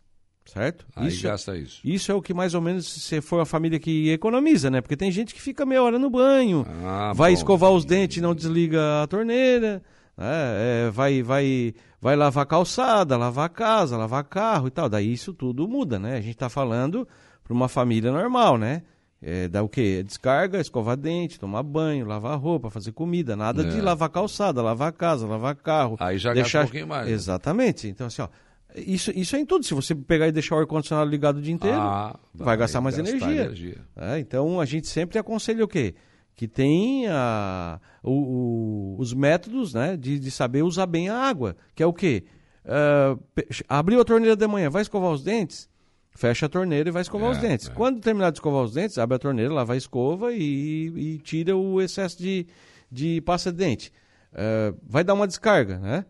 certo? 0.50 0.86
Aí 0.96 1.08
isso, 1.08 1.24
gasta 1.24 1.58
isso. 1.58 1.82
Isso 1.84 2.12
é 2.12 2.16
o 2.16 2.22
que 2.22 2.34
mais 2.34 2.54
ou 2.54 2.62
menos, 2.62 2.88
se 2.88 3.22
for 3.22 3.40
a 3.40 3.46
família 3.46 3.80
que 3.80 4.10
economiza, 4.12 4.70
né? 4.70 4.82
Porque 4.82 4.98
tem 4.98 5.12
gente 5.12 5.34
que 5.34 5.42
fica 5.42 5.66
meia 5.66 5.82
hora 5.82 6.00
no 6.00 6.10
banho, 6.10 6.66
ah, 6.84 7.14
vai 7.16 7.32
bom, 7.32 7.38
escovar 7.38 7.72
os 7.72 7.86
dentes 7.86 8.18
e 8.18 8.22
não 8.22 8.36
desliga 8.36 9.04
a 9.04 9.08
torneira, 9.08 9.82
né? 10.18 10.86
é, 10.88 10.90
vai, 10.92 11.22
vai, 11.22 11.74
vai 12.02 12.16
lavar 12.16 12.46
calçada, 12.46 13.16
lavar 13.18 13.50
casa, 13.50 13.98
lavar 13.98 14.24
carro 14.24 14.68
e 14.68 14.72
tal. 14.72 14.90
Daí 14.90 15.14
isso 15.14 15.34
tudo 15.34 15.68
muda, 15.68 15.98
né? 16.00 16.18
A 16.18 16.22
gente 16.22 16.32
está 16.32 16.50
falando 16.50 17.08
para 17.44 17.54
uma 17.54 17.68
família 17.68 18.12
normal, 18.12 18.58
né? 18.58 18.84
É, 19.22 19.50
dá 19.50 19.62
o 19.62 19.68
quê? 19.68 20.02
Descarga, 20.02 20.62
escovar 20.62 20.96
dente, 20.96 21.40
tomar 21.40 21.62
banho, 21.62 22.06
lavar 22.06 22.40
roupa, 22.40 22.70
fazer 22.70 22.94
comida. 22.94 23.36
Nada 23.36 23.64
é. 23.64 23.66
de 23.70 23.82
lavar 23.82 24.10
calçada, 24.10 24.62
lavar 24.62 24.94
casa, 24.94 25.28
lavar 25.28 25.56
carro. 25.56 25.98
Aí 26.00 26.18
já 26.18 26.34
deixar... 26.34 26.60
gasta 26.60 26.60
um 26.60 26.64
pouquinho 26.64 26.88
mais. 26.88 27.08
Né? 27.08 27.14
Exatamente. 27.14 27.88
Então, 27.88 28.08
assim, 28.08 28.22
ó, 28.22 28.30
isso, 28.76 29.12
isso 29.16 29.36
é 29.36 29.40
em 29.40 29.46
tudo. 29.46 29.66
Se 29.66 29.74
você 29.74 29.96
pegar 29.96 30.28
e 30.28 30.32
deixar 30.32 30.56
o 30.56 30.60
ar-condicionado 30.60 31.10
ligado 31.10 31.38
o 31.38 31.42
dia 31.42 31.54
inteiro, 31.54 31.78
ah, 31.78 32.20
vai, 32.34 32.46
vai, 32.46 32.58
gastar 32.58 32.82
mais 32.82 32.98
energia. 32.98 33.46
energia. 33.46 33.78
É, 33.96 34.20
então 34.20 34.60
a 34.60 34.66
gente 34.66 34.88
sempre 34.88 35.18
aconselha 35.18 35.64
o 35.64 35.68
quê? 35.68 35.96
Que 36.36 36.48
tenha 36.48 37.80
o, 38.04 38.12
o, 38.12 38.96
os 39.00 39.14
métodos 39.14 39.74
né, 39.74 39.98
de, 39.98 40.20
de 40.20 40.32
saber 40.32 40.64
usar 40.64 40.86
bem 40.86 41.10
a 41.10 41.18
água. 41.18 41.56
Que 41.76 41.84
é 41.84 41.86
o 41.86 41.94
quê? 41.94 42.24
Uh, 42.64 43.20
abriu 43.68 44.00
a 44.00 44.06
torneira 44.06 44.36
de 44.36 44.48
manhã, 44.48 44.70
vai 44.70 44.82
escovar 44.82 45.12
os 45.12 45.24
dentes? 45.24 45.68
Fecha 46.12 46.46
a 46.46 46.50
torneira 46.50 46.90
e 46.90 46.92
vai 46.92 47.02
escovar 47.02 47.30
é, 47.30 47.32
os 47.32 47.38
dentes. 47.40 47.70
É. 47.70 47.72
Quando 47.72 48.00
terminar 48.00 48.32
de 48.32 48.38
escovar 48.38 48.64
os 48.64 48.74
dentes, 48.74 48.98
abre 48.98 49.16
a 49.16 49.20
torneira, 49.20 49.54
lava 49.54 49.74
a 49.74 49.78
escova 49.78 50.32
e, 50.34 50.88
e 50.96 51.18
tira 51.20 51.56
o 51.56 51.82
excesso 51.82 52.18
de, 52.18 52.46
de 52.92 53.22
pasta 53.22 53.52
de 53.52 53.58
dente. 53.58 53.92
Uh, 54.32 54.78
vai 54.84 55.04
dar 55.04 55.16
uma 55.16 55.28
descarga, 55.28 55.80
né? 55.80 56.06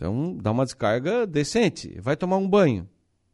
Então, 0.00 0.34
dá 0.40 0.50
uma 0.50 0.64
descarga 0.64 1.26
decente. 1.26 1.94
Vai 2.00 2.16
tomar 2.16 2.38
um 2.38 2.48
banho. 2.48 2.88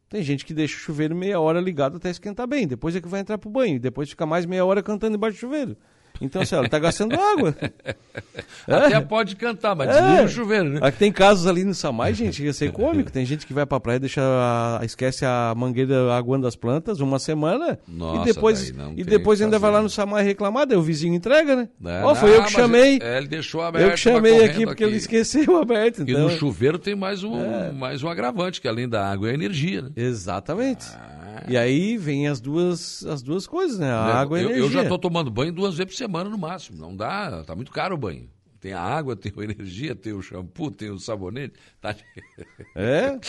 Tem 0.09 0.21
gente 0.21 0.45
que 0.45 0.53
deixa 0.53 0.75
o 0.75 0.79
chuveiro 0.79 1.15
meia 1.15 1.39
hora 1.39 1.61
ligado 1.61 1.95
até 1.95 2.09
esquentar 2.09 2.45
bem, 2.45 2.67
depois 2.67 2.93
é 2.93 2.99
que 2.99 3.07
vai 3.07 3.21
entrar 3.21 3.37
pro 3.37 3.49
banho, 3.49 3.79
depois 3.79 4.09
fica 4.09 4.25
mais 4.25 4.45
meia 4.45 4.65
hora 4.65 4.83
cantando 4.83 5.15
embaixo 5.15 5.37
do 5.37 5.39
chuveiro. 5.39 5.77
Então, 6.21 6.41
assim, 6.41 6.55
ela 6.55 6.67
tá 6.67 6.79
gastando 6.79 7.19
água. 7.19 7.55
Até 8.67 8.95
é. 8.95 9.01
pode 9.01 9.35
cantar, 9.35 9.75
mas 9.75 9.89
desliga 9.89 10.21
é. 10.21 10.25
o 10.25 10.27
chuveiro, 10.27 10.69
né? 10.69 10.79
Aqui 10.81 10.97
tem 10.97 11.11
casos 11.11 11.47
ali 11.47 11.63
no 11.63 11.73
Samai, 11.73 12.13
gente, 12.13 12.43
ia 12.43 12.53
ser 12.53 12.71
cômico. 12.71 13.11
Tem 13.11 13.25
gente 13.25 13.45
que 13.45 13.53
vai 13.53 13.65
pra 13.65 13.79
praia, 13.79 13.99
deixa 13.99 14.21
a, 14.21 14.81
esquece 14.83 15.25
a 15.25 15.53
mangueira 15.55 16.13
aguando 16.13 16.47
as 16.47 16.55
plantas 16.55 16.99
uma 16.99 17.19
semana 17.19 17.79
Nossa, 17.87 18.21
e 18.21 18.33
depois, 18.33 18.73
e 18.95 19.03
depois 19.03 19.41
ainda 19.41 19.57
vai 19.57 19.71
lá 19.71 19.81
no 19.81 19.89
Samai 19.89 20.23
reclamar, 20.23 20.65
daí 20.65 20.77
o 20.77 20.81
vizinho 20.81 21.13
entrega, 21.13 21.55
né? 21.55 21.69
Ó, 22.03 22.13
foi 22.15 22.29
não, 22.31 22.37
eu 22.37 22.43
que 22.43 22.51
chamei. 22.51 22.99
É, 23.01 23.17
ele 23.17 23.27
deixou 23.27 23.61
aberto. 23.61 23.85
Eu 23.85 23.91
que 23.91 23.97
chamei 23.97 24.43
aqui 24.43 24.65
porque 24.65 24.83
aqui. 24.83 24.91
ele 24.91 24.97
esqueceu 24.97 25.57
aberto. 25.61 26.01
Então. 26.01 26.13
E 26.13 26.17
no 26.17 26.29
chuveiro 26.29 26.77
tem 26.77 26.95
mais 26.95 27.23
um, 27.23 27.39
é. 27.39 27.71
mais 27.71 28.03
um 28.03 28.09
agravante, 28.09 28.59
que 28.59 28.67
além 28.67 28.87
da 28.87 29.09
água 29.09 29.29
é 29.29 29.31
a 29.31 29.33
energia, 29.33 29.83
né? 29.83 29.89
Exatamente. 29.95 30.85
Ah. 30.93 31.16
E 31.49 31.57
aí 31.57 31.97
vem 31.97 32.27
as 32.27 32.41
duas, 32.41 33.05
as 33.05 33.21
duas 33.21 33.47
coisas, 33.47 33.79
né? 33.79 33.91
A 33.91 34.09
eu, 34.09 34.13
água 34.17 34.37
e 34.37 34.41
a 34.41 34.43
energia. 34.45 34.63
Eu 34.63 34.71
já 34.71 34.83
estou 34.83 34.97
tomando 34.97 35.31
banho 35.31 35.51
duas 35.51 35.75
vezes 35.75 35.93
por 35.93 35.97
semana 35.97 36.29
no 36.29 36.37
máximo. 36.37 36.77
Não 36.77 36.95
dá, 36.95 37.43
tá 37.43 37.55
muito 37.55 37.71
caro 37.71 37.95
o 37.95 37.97
banho. 37.97 38.29
Tem 38.59 38.73
a 38.73 38.81
água, 38.81 39.15
tem 39.15 39.31
a 39.35 39.43
energia, 39.43 39.95
tem 39.95 40.13
o 40.13 40.21
shampoo, 40.21 40.71
tem 40.71 40.89
o 40.89 40.99
sabonete. 40.99 41.53
Tá... 41.79 41.95
É, 42.75 43.19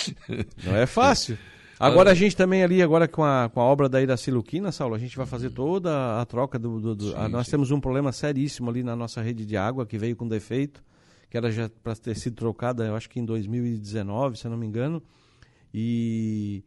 não 0.65 0.77
é 0.77 0.87
fácil. 0.87 1.39
Agora 1.79 2.11
a 2.11 2.15
gente 2.15 2.37
também 2.37 2.65
ali, 2.65 2.83
agora 2.83 3.07
com 3.07 3.23
a, 3.23 3.49
com 3.49 3.61
a 3.61 3.63
obra 3.63 3.89
da 3.89 4.03
Iraciluquina, 4.03 4.73
Saulo, 4.73 4.97
a 4.97 4.99
gente 4.99 5.17
vai 5.17 5.27
fazer 5.27 5.51
toda 5.51 6.21
a 6.21 6.27
troca 6.27 6.59
do... 6.59 6.81
do, 6.81 6.95
do 6.97 7.11
sim, 7.11 7.15
a, 7.17 7.29
nós 7.29 7.47
sim. 7.47 7.53
temos 7.53 7.71
um 7.71 7.79
problema 7.79 8.11
seríssimo 8.11 8.69
ali 8.69 8.83
na 8.83 8.97
nossa 8.97 9.23
rede 9.23 9.47
de 9.47 9.57
água, 9.57 9.87
que 9.87 9.97
veio 9.97 10.17
com 10.17 10.27
defeito, 10.27 10.83
que 11.31 11.37
era 11.37 11.53
já 11.53 11.71
para 11.85 11.95
ter 11.95 12.17
sido 12.17 12.35
trocada, 12.35 12.85
eu 12.85 12.97
acho 12.97 13.09
que 13.09 13.21
em 13.21 13.25
2019, 13.25 14.37
se 14.37 14.45
eu 14.45 14.51
não 14.51 14.59
me 14.59 14.67
engano. 14.67 15.01
E 15.73 16.65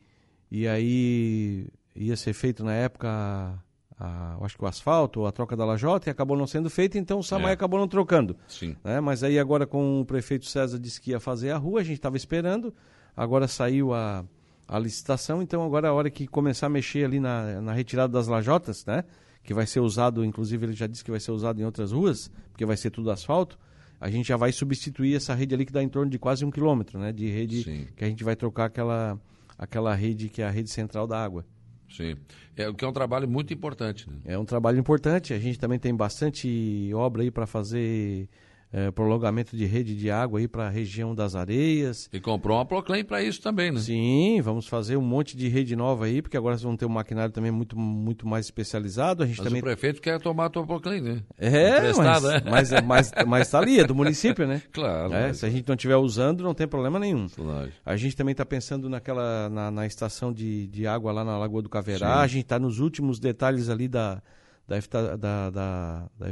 e 0.52 0.68
aí 0.68 1.68
ia 1.96 2.16
ser 2.16 2.34
feito 2.34 2.64
na 2.64 2.74
época, 2.74 3.08
a, 3.10 3.56
a, 3.98 4.38
acho 4.46 4.58
que 4.58 4.64
o 4.64 4.68
asfalto, 4.68 5.26
a 5.26 5.32
troca 5.32 5.56
da 5.56 5.64
lajota, 5.64 6.10
e 6.10 6.12
acabou 6.12 6.38
não 6.38 6.46
sendo 6.46 6.70
feito, 6.70 6.98
então 6.98 7.20
o 7.20 7.24
Samai 7.24 7.52
é. 7.52 7.54
acabou 7.54 7.80
não 7.80 7.88
trocando. 7.88 8.36
Sim. 8.48 8.76
Né? 8.84 9.00
Mas 9.00 9.24
aí 9.24 9.40
agora 9.40 9.66
com 9.66 10.02
o 10.02 10.06
prefeito 10.06 10.46
César 10.46 10.78
disse 10.78 11.00
que 11.00 11.12
ia 11.12 11.20
fazer 11.20 11.52
a 11.52 11.58
rua, 11.58 11.80
a 11.80 11.84
gente 11.84 11.98
estava 11.98 12.18
esperando, 12.18 12.74
agora 13.16 13.48
saiu 13.48 13.94
a, 13.94 14.26
a 14.68 14.78
licitação, 14.78 15.42
então 15.42 15.64
agora 15.64 15.88
é 15.88 15.90
a 15.90 15.94
hora 15.94 16.10
que 16.10 16.28
começar 16.28 16.68
a 16.68 16.70
mexer 16.70 17.06
ali 17.06 17.20
na, 17.20 17.62
na 17.62 17.74
retirada 17.74 18.12
das 18.12 18.28
lajotas, 18.28 18.86
né? 18.86 19.04
que 19.44 19.54
vai 19.54 19.66
ser 19.66 19.80
usado, 19.80 20.24
inclusive 20.24 20.66
ele 20.66 20.74
já 20.74 20.88
disse 20.88 21.04
que 21.04 21.12
vai 21.12 21.20
ser 21.20 21.32
usado 21.32 21.60
em 21.60 21.66
outras 21.66 21.92
ruas, 21.92 22.32
porque 22.52 22.66
vai 22.66 22.78
ser 22.78 22.92
tudo 22.92 23.10
asfalto, 23.10 23.58
a 24.00 24.10
gente 24.10 24.28
já 24.28 24.38
vai 24.38 24.52
substituir 24.52 25.16
essa 25.16 25.34
rede 25.34 25.54
ali 25.54 25.66
que 25.66 25.72
dá 25.72 25.82
em 25.82 25.90
torno 25.90 26.10
de 26.10 26.20
quase 26.20 26.44
um 26.44 26.52
quilômetro, 26.52 27.00
né? 27.00 27.12
De 27.12 27.28
rede 27.30 27.64
Sim. 27.64 27.88
que 27.96 28.04
a 28.04 28.08
gente 28.08 28.24
vai 28.24 28.36
trocar 28.36 28.66
aquela 28.66 29.20
aquela 29.62 29.93
rede 29.93 30.28
que 30.28 30.41
é 30.41 30.45
a 30.47 30.50
rede 30.50 30.71
central 30.71 31.06
da 31.06 31.24
água. 31.24 31.45
Sim, 31.88 32.15
é 32.58 32.67
o 32.67 32.74
que 32.74 32.84
é 32.84 32.88
um 32.88 32.93
trabalho 32.93 33.30
muito 33.30 33.54
importante. 33.54 34.10
Né? 34.10 34.15
É 34.26 34.38
um 34.38 34.45
trabalho 34.45 34.80
importante. 34.80 35.34
A 35.34 35.39
gente 35.39 35.60
também 35.60 35.78
tem 35.78 35.95
bastante 35.95 36.89
obra 36.95 37.21
aí 37.21 37.30
para 37.30 37.45
fazer 37.45 38.28
é, 38.73 38.89
prolongamento 38.89 39.55
de 39.55 39.65
rede 39.65 39.95
de 39.95 40.10
água 40.10 40.39
aí 40.39 40.47
para 40.47 40.67
a 40.67 40.69
região 40.69 41.13
das 41.13 41.36
areias. 41.36 42.10
E 42.12 42.19
comprou 42.19 42.57
uma 42.57 42.65
Proclaim 42.65 43.03
para 43.03 43.21
isso 43.21 43.41
também, 43.41 43.71
né? 43.71 43.79
Sim, 43.79 44.39
vamos 44.41 44.65
fazer 44.65 44.95
um 44.95 45.01
monte 45.01 45.36
de 45.36 45.49
rede 45.49 45.75
nova 45.75 46.05
aí, 46.05 46.21
porque 46.21 46.38
agora 46.38 46.55
vão 46.57 46.77
ter 46.77 46.86
um 46.86 46.89
maquinário 46.89 47.34
também 47.34 47.51
muito, 47.51 47.77
muito 47.77 48.25
mais 48.25 48.45
especializado. 48.45 49.23
A 49.23 49.25
gente 49.25 49.39
mas 49.39 49.47
também... 49.47 49.60
o 49.60 49.63
prefeito 49.63 50.01
quer 50.01 50.19
tomar 50.21 50.45
a 50.45 50.49
tua 50.49 50.65
Proclaim, 50.65 51.01
né? 51.01 51.23
É, 51.38 51.91
mas, 51.93 52.23
né? 52.23 52.41
mas, 52.49 52.71
mas, 52.81 53.12
mas 53.27 53.49
tá 53.49 53.60
ali, 53.60 53.79
é 53.79 53.84
do 53.84 53.95
município, 53.95 54.47
né? 54.47 54.62
Claro. 54.71 55.13
É, 55.13 55.34
se 55.34 55.45
a 55.45 55.49
gente 55.49 55.67
não 55.67 55.75
estiver 55.75 55.97
usando, 55.97 56.43
não 56.43 56.53
tem 56.53 56.67
problema 56.67 56.97
nenhum. 56.97 57.27
Claro. 57.27 57.71
A 57.86 57.97
gente 57.97 58.15
também 58.15 58.31
está 58.31 58.45
pensando 58.45 58.89
naquela, 58.89 59.49
na, 59.49 59.69
na, 59.69 59.86
estação 59.86 60.31
de, 60.31 60.67
de 60.67 60.88
água 60.88 61.12
lá 61.12 61.23
na 61.25 61.38
Lagoa 61.38 61.62
do 61.62 61.69
Caverá. 61.69 62.15
Sim. 62.15 62.23
A 62.23 62.27
gente 62.27 62.43
está 62.43 62.57
nos 62.57 62.79
últimos 62.79 63.19
detalhes 63.19 63.69
ali 63.69 63.88
da, 63.88 64.21
da, 64.67 64.77
da, 64.79 65.15
da, 65.17 65.49
da, 65.49 66.10
da 66.17 66.29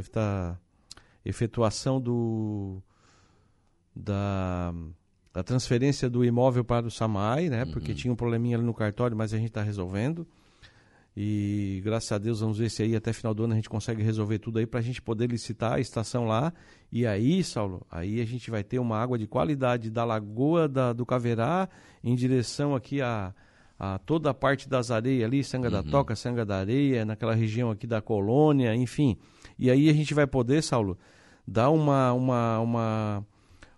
efetuação 1.24 2.00
do, 2.00 2.82
da, 3.94 4.72
da 5.32 5.42
transferência 5.42 6.08
do 6.08 6.24
imóvel 6.24 6.64
para 6.64 6.86
o 6.86 6.90
SAMAI, 6.90 7.48
né? 7.48 7.64
Uhum. 7.64 7.72
Porque 7.72 7.94
tinha 7.94 8.12
um 8.12 8.16
probleminha 8.16 8.56
ali 8.56 8.64
no 8.64 8.74
cartório, 8.74 9.16
mas 9.16 9.32
a 9.32 9.36
gente 9.36 9.48
está 9.48 9.62
resolvendo. 9.62 10.26
E 11.16 11.82
graças 11.84 12.10
a 12.12 12.18
Deus 12.18 12.40
vamos 12.40 12.58
ver 12.58 12.70
se 12.70 12.82
aí 12.82 12.94
até 12.94 13.12
final 13.12 13.34
do 13.34 13.44
ano 13.44 13.52
a 13.52 13.56
gente 13.56 13.68
consegue 13.68 14.02
resolver 14.02 14.38
tudo 14.38 14.58
aí 14.58 14.66
para 14.66 14.78
a 14.78 14.82
gente 14.82 15.02
poder 15.02 15.28
licitar 15.28 15.74
a 15.74 15.80
estação 15.80 16.26
lá. 16.26 16.52
E 16.90 17.04
aí, 17.04 17.42
Saulo, 17.42 17.84
aí 17.90 18.20
a 18.20 18.24
gente 18.24 18.50
vai 18.50 18.62
ter 18.62 18.78
uma 18.78 18.96
água 18.96 19.18
de 19.18 19.26
qualidade 19.26 19.90
da 19.90 20.04
Lagoa 20.04 20.68
da, 20.68 20.92
do 20.92 21.04
Caverá 21.04 21.68
em 22.02 22.14
direção 22.14 22.74
aqui 22.74 23.02
a, 23.02 23.34
a 23.78 23.98
toda 23.98 24.30
a 24.30 24.34
parte 24.34 24.68
das 24.68 24.90
areias 24.90 25.24
ali, 25.24 25.42
Sanga 25.42 25.66
uhum. 25.66 25.72
da 25.72 25.82
Toca, 25.82 26.14
Sanga 26.14 26.44
da 26.44 26.58
Areia, 26.58 27.04
naquela 27.04 27.34
região 27.34 27.70
aqui 27.70 27.86
da 27.86 28.00
colônia, 28.00 28.74
enfim. 28.74 29.18
E 29.60 29.70
aí 29.70 29.90
a 29.90 29.92
gente 29.92 30.14
vai 30.14 30.26
poder, 30.26 30.62
Saulo, 30.62 30.96
dar 31.46 31.68
uma, 31.68 32.14
uma, 32.14 32.58
uma, 32.60 33.26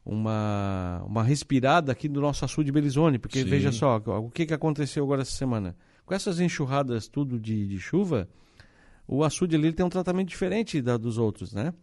uma, 0.06 1.02
uma 1.04 1.22
respirada 1.24 1.90
aqui 1.90 2.08
do 2.08 2.20
nosso 2.20 2.44
açude 2.44 2.66
de 2.66 2.72
Belizone, 2.72 3.18
porque 3.18 3.40
Sim. 3.42 3.48
veja 3.48 3.72
só, 3.72 3.96
o 3.96 4.30
que, 4.30 4.46
que 4.46 4.54
aconteceu 4.54 5.02
agora 5.02 5.22
essa 5.22 5.32
semana? 5.32 5.74
Com 6.06 6.14
essas 6.14 6.38
enxurradas 6.38 7.08
tudo 7.08 7.36
de, 7.36 7.66
de 7.66 7.80
chuva, 7.80 8.28
o 9.08 9.24
açude 9.24 9.56
ali 9.56 9.72
tem 9.72 9.84
um 9.84 9.88
tratamento 9.88 10.28
diferente 10.28 10.80
da, 10.80 10.96
dos 10.96 11.18
outros, 11.18 11.52
né? 11.52 11.74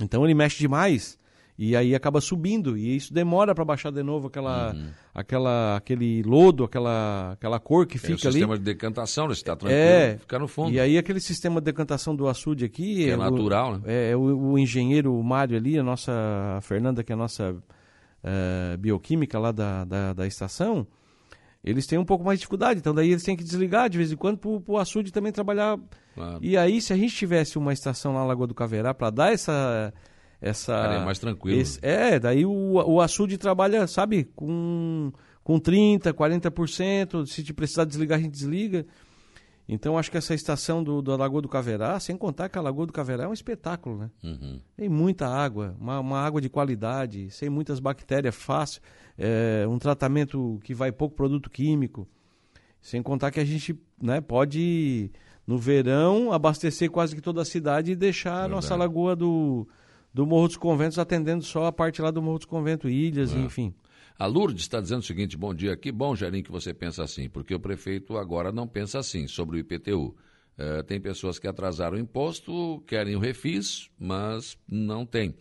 Então 0.00 0.24
ele 0.24 0.32
mexe 0.32 0.58
demais 0.58 1.18
e 1.56 1.76
aí 1.76 1.94
acaba 1.94 2.20
subindo 2.20 2.76
e 2.76 2.96
isso 2.96 3.14
demora 3.14 3.54
para 3.54 3.64
baixar 3.64 3.92
de 3.92 4.02
novo 4.02 4.26
aquela, 4.26 4.72
uhum. 4.72 4.88
aquela, 5.14 5.76
aquele 5.76 6.20
lodo, 6.24 6.64
aquela, 6.64 7.32
aquela 7.32 7.60
cor 7.60 7.86
que 7.86 7.96
fica 7.96 8.28
ali. 8.28 8.28
o 8.28 8.32
sistema 8.32 8.58
de 8.58 8.64
decantação, 8.64 9.28
né? 9.28 9.34
se 9.34 9.40
está 9.40 9.54
tranquilo, 9.54 9.80
é, 9.80 10.18
fica 10.18 10.36
no 10.36 10.48
fundo. 10.48 10.72
E 10.72 10.80
aí 10.80 10.98
aquele 10.98 11.20
sistema 11.20 11.60
de 11.60 11.66
decantação 11.66 12.16
do 12.16 12.26
açude 12.26 12.64
aqui... 12.64 13.08
É, 13.08 13.10
é 13.10 13.16
natural, 13.16 13.74
o, 13.74 13.78
né? 13.78 13.82
É, 13.86 14.10
é, 14.10 14.16
o, 14.16 14.52
o, 14.52 14.58
engenheiro 14.58 15.14
Mário 15.22 15.56
ali, 15.56 15.78
a 15.78 15.82
nossa 15.84 16.12
a 16.56 16.60
Fernanda, 16.60 17.04
que 17.04 17.12
é 17.12 17.14
a 17.14 17.18
nossa 17.18 17.52
uh, 17.52 18.78
bioquímica 18.78 19.38
lá 19.38 19.52
da, 19.52 19.84
da, 19.84 20.12
da, 20.12 20.26
estação, 20.26 20.84
eles 21.62 21.86
têm 21.86 22.00
um 22.00 22.04
pouco 22.04 22.24
mais 22.24 22.38
de 22.38 22.40
dificuldade, 22.40 22.80
então 22.80 22.92
daí 22.92 23.10
eles 23.10 23.22
têm 23.22 23.36
que 23.36 23.44
desligar 23.44 23.88
de 23.88 23.96
vez 23.96 24.10
em 24.10 24.16
quando 24.16 24.38
para 24.38 24.72
o 24.72 24.76
açude 24.76 25.12
também 25.12 25.30
trabalhar. 25.30 25.78
Claro. 26.16 26.40
E 26.42 26.56
aí, 26.56 26.80
se 26.80 26.92
a 26.92 26.96
gente 26.96 27.14
tivesse 27.14 27.56
uma 27.58 27.72
estação 27.72 28.12
lá 28.12 28.20
na 28.20 28.26
Lagoa 28.26 28.48
do 28.48 28.54
Caverá 28.54 28.92
para 28.92 29.10
dar 29.10 29.32
essa 29.32 29.94
essa 30.44 30.74
é 30.74 31.04
mais 31.04 31.18
tranquilo. 31.18 31.58
Esse, 31.58 31.78
é, 31.80 32.18
daí 32.18 32.44
o, 32.44 32.52
o 32.52 33.00
açude 33.00 33.38
trabalha, 33.38 33.86
sabe, 33.86 34.24
com, 34.36 35.10
com 35.42 35.58
30%, 35.58 36.12
40%. 36.12 37.26
Se 37.26 37.42
te 37.42 37.54
precisar 37.54 37.86
desligar, 37.86 38.18
a 38.18 38.22
gente 38.22 38.32
desliga. 38.32 38.84
Então 39.66 39.96
acho 39.96 40.10
que 40.10 40.18
essa 40.18 40.34
estação 40.34 40.84
do, 40.84 41.00
da 41.00 41.16
Lagoa 41.16 41.40
do 41.40 41.48
Caverá, 41.48 41.98
sem 41.98 42.14
contar 42.14 42.50
que 42.50 42.58
a 42.58 42.60
Lagoa 42.60 42.84
do 42.84 42.92
Caverá 42.92 43.24
é 43.24 43.28
um 43.28 43.32
espetáculo, 43.32 43.96
né? 43.96 44.10
Uhum. 44.22 44.60
Tem 44.76 44.86
muita 44.86 45.26
água, 45.26 45.74
uma, 45.80 45.98
uma, 46.00 46.20
água 46.20 46.42
de 46.42 46.50
qualidade, 46.50 47.30
sem 47.30 47.48
muitas 47.48 47.80
bactérias, 47.80 48.34
fácil, 48.34 48.82
é, 49.16 49.64
um 49.66 49.78
tratamento 49.78 50.60
que 50.62 50.74
vai 50.74 50.92
pouco 50.92 51.16
produto 51.16 51.48
químico. 51.48 52.06
Sem 52.82 53.02
contar 53.02 53.30
que 53.30 53.40
a 53.40 53.44
gente 53.46 53.80
né, 53.98 54.20
pode, 54.20 55.10
no 55.46 55.56
verão, 55.56 56.30
abastecer 56.30 56.90
quase 56.90 57.14
que 57.14 57.22
toda 57.22 57.40
a 57.40 57.46
cidade 57.46 57.92
e 57.92 57.96
deixar 57.96 58.32
Verdade. 58.32 58.52
a 58.52 58.54
nossa 58.54 58.76
lagoa 58.76 59.16
do, 59.16 59.66
do 60.14 60.24
Morro 60.24 60.46
dos 60.46 60.56
Conventos, 60.56 60.96
atendendo 60.96 61.42
só 61.42 61.66
a 61.66 61.72
parte 61.72 62.00
lá 62.00 62.12
do 62.12 62.22
Morro 62.22 62.38
dos 62.38 62.46
Conventos, 62.46 62.88
ilhas, 62.90 63.34
é. 63.34 63.38
enfim. 63.38 63.74
A 64.16 64.26
Lourdes 64.26 64.62
está 64.62 64.80
dizendo 64.80 65.00
o 65.00 65.04
seguinte: 65.04 65.36
bom 65.36 65.52
dia, 65.52 65.76
que 65.76 65.90
bom, 65.90 66.14
Jarim, 66.14 66.40
que 66.40 66.52
você 66.52 66.72
pensa 66.72 67.02
assim, 67.02 67.28
porque 67.28 67.52
o 67.52 67.58
prefeito 67.58 68.16
agora 68.16 68.52
não 68.52 68.68
pensa 68.68 69.00
assim 69.00 69.26
sobre 69.26 69.56
o 69.56 69.58
IPTU. 69.58 70.14
É, 70.56 70.84
tem 70.84 71.00
pessoas 71.00 71.40
que 71.40 71.48
atrasaram 71.48 71.96
o 71.96 72.00
imposto, 72.00 72.80
querem 72.86 73.16
o 73.16 73.18
refis, 73.18 73.90
mas 73.98 74.56
não 74.68 75.04
tem. 75.04 75.34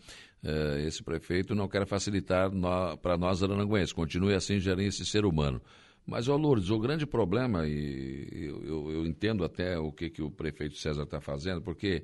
É, 0.43 0.83
esse 0.88 1.03
prefeito 1.03 1.53
não 1.53 1.67
quer 1.67 1.86
facilitar 1.86 2.51
no, 2.51 2.97
para 2.97 3.15
nós 3.15 3.43
arananguenses. 3.43 3.93
Continue 3.93 4.33
assim, 4.33 4.59
Jarim, 4.59 4.86
esse 4.86 5.05
ser 5.05 5.23
humano. 5.23 5.62
Mas, 6.03 6.27
ó 6.27 6.36
Lourdes, 6.36 6.71
o 6.71 6.79
grande 6.79 7.05
problema, 7.05 7.67
e 7.67 8.27
eu, 8.31 8.63
eu, 8.63 8.91
eu 8.91 9.05
entendo 9.05 9.45
até 9.45 9.77
o 9.77 9.91
que, 9.91 10.09
que 10.09 10.21
o 10.21 10.31
prefeito 10.31 10.75
César 10.75 11.03
está 11.03 11.21
fazendo, 11.21 11.62
porque 11.62 12.03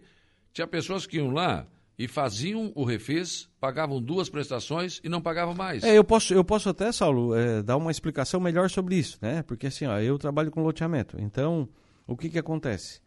tinha 0.53 0.67
pessoas 0.67 1.08
que 1.08 1.17
iam 1.17 1.32
lá 1.32 1.67
e 1.99 2.07
faziam 2.07 2.71
o 2.75 2.85
refis, 2.85 3.49
pagavam 3.59 4.01
duas 4.01 4.29
prestações 4.29 5.01
e 5.03 5.09
não 5.09 5.19
pagavam 5.19 5.53
mais. 5.53 5.83
É, 5.83 5.97
eu 5.97 6.03
posso, 6.03 6.33
eu 6.33 6.45
posso 6.45 6.69
até, 6.69 6.89
Saulo, 6.93 7.35
é, 7.35 7.62
dar 7.62 7.75
uma 7.75 7.91
explicação 7.91 8.39
melhor 8.39 8.69
sobre 8.69 8.95
isso, 8.95 9.19
né? 9.21 9.43
Porque 9.43 9.67
assim, 9.67 9.85
ó, 9.85 9.99
eu 9.99 10.17
trabalho 10.17 10.49
com 10.49 10.63
loteamento. 10.63 11.17
Então, 11.19 11.67
o 12.07 12.15
que 12.15 12.29
que 12.29 12.39
acontece? 12.39 13.01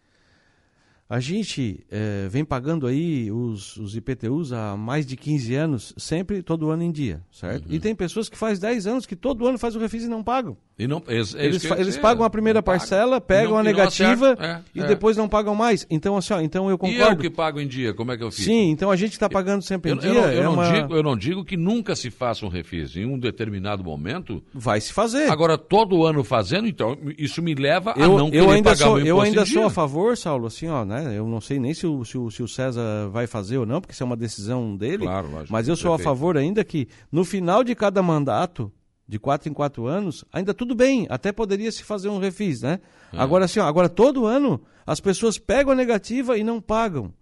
A 1.13 1.21
gente 1.21 1.85
é, 1.91 2.27
vem 2.31 2.43
pagando 2.43 2.87
aí 2.87 3.31
os, 3.31 3.77
os, 3.77 3.95
IPTUs 3.95 4.51
há 4.51 4.75
mais 4.79 5.05
de 5.05 5.15
15 5.15 5.55
anos, 5.55 5.95
sempre, 5.95 6.43
todo 6.43 6.71
ano 6.71 6.83
em 6.83 6.91
dia, 6.91 7.21
certo? 7.31 7.69
Uhum. 7.69 7.75
E 7.75 7.79
tem 7.79 7.95
pessoas 7.95 8.31
que 8.31 8.39
faz 8.39 8.59
10 8.59 8.87
anos 8.87 9.05
que 9.05 9.15
todo 9.15 9.47
ano 9.47 9.59
faz 9.59 9.77
o 9.77 9.79
refis 9.79 10.05
e 10.05 10.09
não 10.09 10.23
pagam. 10.25 10.57
E 10.79 10.87
não, 10.87 11.03
é, 11.07 11.17
é 11.17 11.45
eles, 11.45 11.65
eles 11.65 11.99
pagam 11.99 12.25
a 12.25 12.31
primeira 12.31 12.63
parcela, 12.63 13.21
pegam 13.21 13.53
não, 13.53 13.59
a 13.59 13.63
negativa 13.63 14.35
é, 14.41 14.61
e 14.75 14.81
é. 14.81 14.87
depois 14.87 15.15
não 15.15 15.29
pagam 15.29 15.55
mais. 15.55 15.87
Então, 15.91 16.17
assim, 16.17 16.33
ó, 16.33 16.41
então 16.41 16.71
eu 16.71 16.79
concordo. 16.79 17.03
E 17.03 17.13
eu 17.13 17.17
que 17.19 17.29
pago 17.29 17.61
em 17.61 17.69
dia, 17.69 17.93
como 17.93 18.11
é 18.11 18.17
que 18.17 18.25
eu 18.25 18.31
fiz? 18.31 18.47
Sim, 18.47 18.71
então 18.71 18.91
a 18.91 18.97
gente 18.97 19.13
está 19.13 19.29
pagando 19.29 19.61
sempre 19.61 19.91
eu, 19.91 19.97
em 19.97 19.99
dia. 19.99 20.11
Eu, 20.11 20.17
eu, 20.17 20.41
é 20.41 20.43
não 20.45 20.55
uma... 20.55 20.73
digo, 20.73 20.95
eu 20.95 21.03
não 21.03 21.15
digo 21.15 21.45
que 21.45 21.59
nunca 21.59 21.95
se 21.95 22.11
faça 22.11 22.47
um 22.47 22.49
refis. 22.49 22.97
Em 22.97 23.05
um 23.05 23.19
determinado 23.19 23.85
momento... 23.85 24.43
Vai 24.55 24.81
se 24.81 24.95
fazer. 24.95 25.31
Agora, 25.31 25.59
todo 25.59 26.07
ano 26.07 26.25
fazendo, 26.25 26.67
então, 26.67 26.97
isso 27.19 27.43
me 27.43 27.55
leva 27.55 27.93
a 27.93 27.99
não 27.99 28.31
eu 28.31 28.51
ainda 28.51 28.75
sou, 28.75 28.99
Eu 28.99 29.21
ainda 29.21 29.45
sou 29.45 29.67
a 29.67 29.71
favor, 29.71 30.17
Saulo, 30.17 30.47
assim, 30.47 30.69
ó, 30.69 30.87
né? 30.87 31.02
Eu 31.11 31.27
não 31.27 31.41
sei 31.41 31.59
nem 31.59 31.75
se 31.75 31.87
o, 31.87 32.05
se 32.05 32.17
o, 32.19 32.31
se 32.31 32.43
o 32.43 32.49
César 32.49 33.09
vai 33.11 33.27
fazer 33.27 33.59
ou 33.59 33.67
não, 33.67 33.81
porque 33.81 33.93
isso 33.93 34.03
é 34.03 34.07
uma 34.07 34.17
decisão 34.17 34.77
dele. 34.77 35.05
Claro, 35.05 35.31
lógico, 35.31 35.53
mas 35.53 35.69
eu 35.69 35.77
sou 35.77 35.91
perfeito. 35.91 36.09
a 36.09 36.11
favor 36.11 36.37
ainda 36.37 36.65
que 36.65 36.89
no 37.11 37.25
final 37.25 37.65
de 37.65 37.75
cada 37.75 38.03
mandato, 38.03 38.73
de 39.07 39.19
quatro 39.19 39.49
em 39.49 39.53
quatro 39.53 39.87
anos, 39.87 40.25
ainda 40.33 40.55
tudo 40.55 40.75
bem, 40.75 41.07
até 41.11 41.33
poderia 41.33 41.71
se 41.71 41.83
fazer 41.83 42.09
um 42.09 42.19
refis, 42.19 42.63
né? 42.63 42.81
É. 43.13 43.19
Agora 43.19 43.47
ó, 43.59 43.63
agora 43.63 43.89
todo 43.89 44.27
ano 44.27 44.61
as 44.87 45.01
pessoas 45.01 45.39
pegam 45.39 45.73
a 45.73 45.77
negativa 45.77 46.39
e 46.39 46.45
não 46.45 46.61
pagam, 46.61 47.13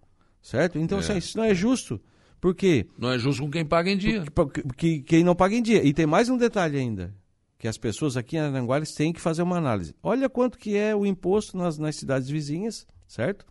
certo? 0.42 0.78
Então 0.78 0.98
é. 0.98 1.00
assim, 1.00 1.16
isso 1.16 1.36
não 1.36 1.44
é 1.44 1.54
justo. 1.54 2.00
Por 2.40 2.54
quê? 2.54 2.86
Não 2.98 3.10
é 3.10 3.18
justo 3.18 3.42
com 3.42 3.50
quem 3.50 3.66
paga 3.66 3.90
em 3.90 3.98
dia. 3.98 4.24
Porque, 4.34 4.62
porque, 4.62 5.00
quem 5.00 5.22
não 5.22 5.34
paga 5.34 5.54
em 5.54 5.62
dia. 5.62 5.84
E 5.84 5.92
tem 5.92 6.06
mais 6.06 6.28
um 6.30 6.38
detalhe 6.38 6.78
ainda, 6.78 7.14
que 7.58 7.68
as 7.68 7.76
pessoas 7.76 8.16
aqui 8.16 8.36
em 8.36 8.40
Aranguá 8.40 8.80
têm 8.96 9.12
que 9.12 9.20
fazer 9.20 9.42
uma 9.42 9.58
análise. 9.58 9.94
Olha 10.02 10.28
quanto 10.28 10.58
que 10.58 10.74
é 10.74 10.96
o 10.96 11.04
imposto 11.04 11.58
nas, 11.58 11.76
nas 11.76 11.96
cidades 11.96 12.30
vizinhas, 12.30 12.86
certo? 13.06 13.44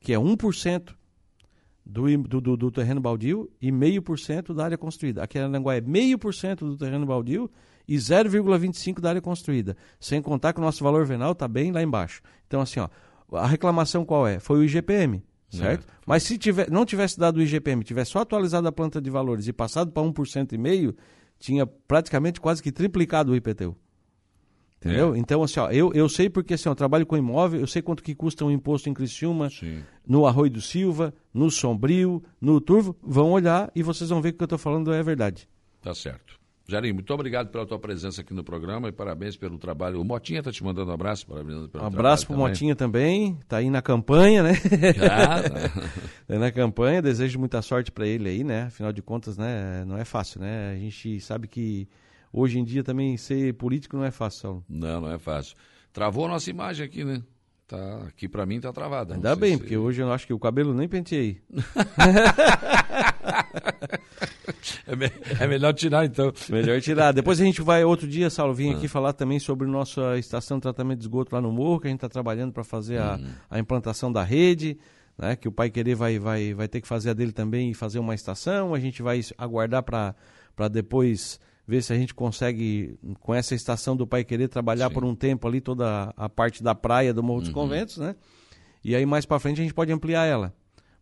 Que 0.00 0.12
é 0.12 0.16
1% 0.16 0.94
do, 1.84 2.18
do, 2.18 2.40
do, 2.40 2.56
do 2.56 2.70
terreno 2.70 3.00
baldio 3.00 3.50
e 3.60 3.70
0,5% 3.70 4.54
da 4.54 4.64
área 4.64 4.78
construída. 4.78 5.22
Aqui 5.22 5.38
em 5.38 5.42
Aranguá 5.42 5.74
é 5.74 5.80
0,5% 5.80 6.58
do 6.58 6.76
terreno 6.76 7.06
baldio 7.06 7.50
e 7.86 7.96
0,25% 7.96 9.00
da 9.00 9.10
área 9.10 9.20
construída. 9.20 9.76
Sem 9.98 10.22
contar 10.22 10.52
que 10.52 10.60
o 10.60 10.62
nosso 10.62 10.82
valor 10.82 11.04
venal 11.04 11.32
está 11.32 11.48
bem 11.48 11.72
lá 11.72 11.82
embaixo. 11.82 12.22
Então, 12.46 12.60
assim, 12.60 12.80
ó, 12.80 12.88
a 13.36 13.46
reclamação 13.46 14.04
qual 14.04 14.26
é? 14.26 14.38
Foi 14.38 14.58
o 14.58 14.64
IGPM, 14.64 15.22
certo? 15.48 15.86
É, 15.88 15.92
Mas 16.06 16.22
se 16.22 16.38
tiver, 16.38 16.70
não 16.70 16.86
tivesse 16.86 17.18
dado 17.18 17.38
o 17.38 17.42
IGPM, 17.42 17.82
tivesse 17.82 18.12
só 18.12 18.20
atualizado 18.20 18.66
a 18.68 18.72
planta 18.72 19.00
de 19.00 19.10
valores 19.10 19.46
e 19.48 19.52
passado 19.52 19.90
para 19.90 20.02
1,5%, 20.02 20.94
tinha 21.38 21.66
praticamente 21.66 22.40
quase 22.40 22.62
que 22.62 22.70
triplicado 22.70 23.32
o 23.32 23.36
IPTU. 23.36 23.76
Entendeu? 24.80 25.14
É. 25.14 25.18
Então, 25.18 25.42
assim, 25.42 25.60
ó, 25.60 25.70
eu, 25.70 25.92
eu 25.92 26.08
sei 26.08 26.30
porque 26.30 26.54
assim, 26.54 26.68
ó, 26.68 26.72
eu 26.72 26.76
trabalho 26.76 27.04
com 27.04 27.16
imóvel, 27.16 27.60
eu 27.60 27.66
sei 27.66 27.82
quanto 27.82 28.02
que 28.02 28.14
custa 28.14 28.44
um 28.44 28.50
imposto 28.50 28.88
em 28.88 28.94
Criciúma, 28.94 29.50
Sim. 29.50 29.82
no 30.06 30.26
Arroio 30.26 30.50
do 30.50 30.60
Silva, 30.60 31.12
no 31.34 31.50
Sombrio, 31.50 32.22
no 32.40 32.60
Turvo. 32.60 32.96
Vão 33.02 33.30
olhar 33.32 33.70
e 33.74 33.82
vocês 33.82 34.08
vão 34.08 34.22
ver 34.22 34.32
que 34.32 34.36
o 34.36 34.38
que 34.38 34.44
eu 34.44 34.46
estou 34.46 34.58
falando 34.58 34.92
é 34.92 35.02
verdade. 35.02 35.46
Tá 35.82 35.94
certo. 35.94 36.40
Jarim, 36.70 36.92
muito 36.92 37.12
obrigado 37.12 37.48
pela 37.48 37.66
tua 37.66 37.80
presença 37.80 38.20
aqui 38.20 38.32
no 38.32 38.44
programa 38.44 38.88
e 38.88 38.92
parabéns 38.92 39.36
pelo 39.36 39.58
trabalho. 39.58 40.00
O 40.00 40.04
Motinha 40.04 40.38
está 40.38 40.52
te 40.52 40.62
mandando 40.62 40.92
um 40.92 40.94
abraço. 40.94 41.26
Parabéns 41.26 41.66
pelo 41.66 41.82
um 41.82 41.86
abraço 41.86 42.26
para 42.26 42.36
o 42.36 42.38
Motinha 42.38 42.76
também. 42.76 43.36
Está 43.40 43.56
aí 43.56 43.68
na 43.68 43.82
campanha, 43.82 44.42
né? 44.44 44.54
Já, 44.94 45.42
tá. 45.42 45.72
é 46.28 46.38
na 46.38 46.52
campanha. 46.52 47.02
Desejo 47.02 47.40
muita 47.40 47.60
sorte 47.60 47.90
para 47.90 48.06
ele 48.06 48.28
aí, 48.28 48.44
né? 48.44 48.62
Afinal 48.62 48.92
de 48.92 49.02
contas, 49.02 49.36
né? 49.36 49.84
Não 49.84 49.98
é 49.98 50.04
fácil, 50.04 50.40
né? 50.40 50.70
A 50.72 50.76
gente 50.76 51.20
sabe 51.20 51.48
que 51.48 51.88
hoje 52.32 52.58
em 52.58 52.64
dia 52.64 52.82
também 52.82 53.16
ser 53.16 53.54
político 53.54 53.96
não 53.96 54.04
é 54.04 54.10
fácil, 54.10 54.40
Saulo. 54.40 54.64
Não, 54.68 55.00
não 55.00 55.12
é 55.12 55.18
fácil. 55.18 55.56
Travou 55.92 56.26
a 56.26 56.28
nossa 56.28 56.50
imagem 56.50 56.84
aqui, 56.86 57.04
né? 57.04 57.22
Tá, 57.70 58.02
aqui 58.08 58.28
para 58.28 58.44
mim 58.44 58.60
tá 58.60 58.72
travada. 58.72 59.14
Ainda 59.14 59.36
bem, 59.36 59.52
se... 59.52 59.58
porque 59.58 59.76
hoje 59.76 60.02
eu 60.02 60.12
acho 60.12 60.26
que 60.26 60.32
o 60.32 60.40
cabelo 60.40 60.74
nem 60.74 60.88
penteei. 60.88 61.40
é, 64.88 64.96
me... 64.96 65.08
é, 65.38 65.46
melhor 65.46 65.72
tirar 65.72 66.04
então. 66.04 66.32
Melhor 66.48 66.80
tirar. 66.80 67.12
Depois 67.12 67.40
a 67.40 67.44
gente 67.44 67.62
vai 67.62 67.84
outro 67.84 68.08
dia, 68.08 68.28
Saulo, 68.28 68.52
vir 68.52 68.74
ah. 68.74 68.76
aqui 68.76 68.88
falar 68.88 69.12
também 69.12 69.38
sobre 69.38 69.68
nossa 69.68 70.18
estação 70.18 70.58
de 70.58 70.62
tratamento 70.62 70.98
de 70.98 71.04
esgoto 71.04 71.32
lá 71.32 71.40
no 71.40 71.52
Morro, 71.52 71.78
que 71.78 71.86
a 71.86 71.90
gente 71.90 71.98
está 71.98 72.08
trabalhando 72.08 72.52
para 72.52 72.64
fazer 72.64 72.98
a, 72.98 73.14
hum. 73.14 73.28
a 73.48 73.60
implantação 73.60 74.10
da 74.10 74.24
rede. 74.24 74.76
Né, 75.16 75.36
que 75.36 75.46
o 75.46 75.52
Pai 75.52 75.70
Querer 75.70 75.94
vai, 75.94 76.18
vai, 76.18 76.52
vai 76.54 76.66
ter 76.66 76.80
que 76.80 76.88
fazer 76.88 77.10
a 77.10 77.12
dele 77.12 77.30
também 77.30 77.70
e 77.70 77.74
fazer 77.74 78.00
uma 78.00 78.16
estação. 78.16 78.74
A 78.74 78.80
gente 78.80 79.00
vai 79.00 79.20
aguardar 79.38 79.84
para 79.84 80.68
depois 80.68 81.38
ver 81.70 81.82
se 81.82 81.92
a 81.92 81.96
gente 81.96 82.12
consegue, 82.12 82.98
com 83.20 83.32
essa 83.32 83.54
estação 83.54 83.96
do 83.96 84.04
Pai 84.04 84.24
Querer, 84.24 84.48
trabalhar 84.48 84.88
Sim. 84.88 84.94
por 84.94 85.04
um 85.04 85.14
tempo 85.14 85.46
ali 85.46 85.60
toda 85.60 86.12
a 86.16 86.28
parte 86.28 86.64
da 86.64 86.74
praia 86.74 87.14
do 87.14 87.22
Morro 87.22 87.38
uhum. 87.38 87.44
dos 87.44 87.52
Conventos, 87.52 87.96
né? 87.98 88.16
E 88.82 88.96
aí 88.96 89.06
mais 89.06 89.24
para 89.24 89.38
frente 89.38 89.60
a 89.60 89.62
gente 89.62 89.72
pode 89.72 89.92
ampliar 89.92 90.26
ela. 90.26 90.52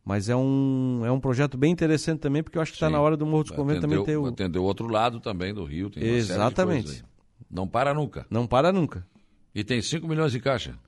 Mas 0.04 0.28
é 0.28 0.36
um, 0.36 1.02
é 1.06 1.10
um 1.10 1.18
projeto 1.18 1.56
bem 1.56 1.72
interessante 1.72 2.20
também, 2.20 2.42
porque 2.42 2.58
eu 2.58 2.62
acho 2.62 2.72
que 2.72 2.76
está 2.76 2.90
na 2.90 3.00
hora 3.00 3.16
do 3.16 3.24
Morro 3.24 3.44
dos 3.44 3.52
Conventos 3.52 3.80
também 3.80 4.04
ter 4.04 4.18
o... 4.18 4.26
Atender 4.26 4.58
o 4.58 4.62
outro 4.62 4.86
lado 4.88 5.20
também 5.20 5.54
do 5.54 5.64
Rio, 5.64 5.88
tem 5.88 6.02
Exatamente. 6.02 7.02
Não 7.50 7.66
para 7.66 7.94
nunca. 7.94 8.26
Não 8.28 8.46
para 8.46 8.70
nunca. 8.70 9.06
E 9.54 9.64
tem 9.64 9.80
5 9.80 10.06
milhões 10.06 10.32
de 10.32 10.40
caixa? 10.40 10.78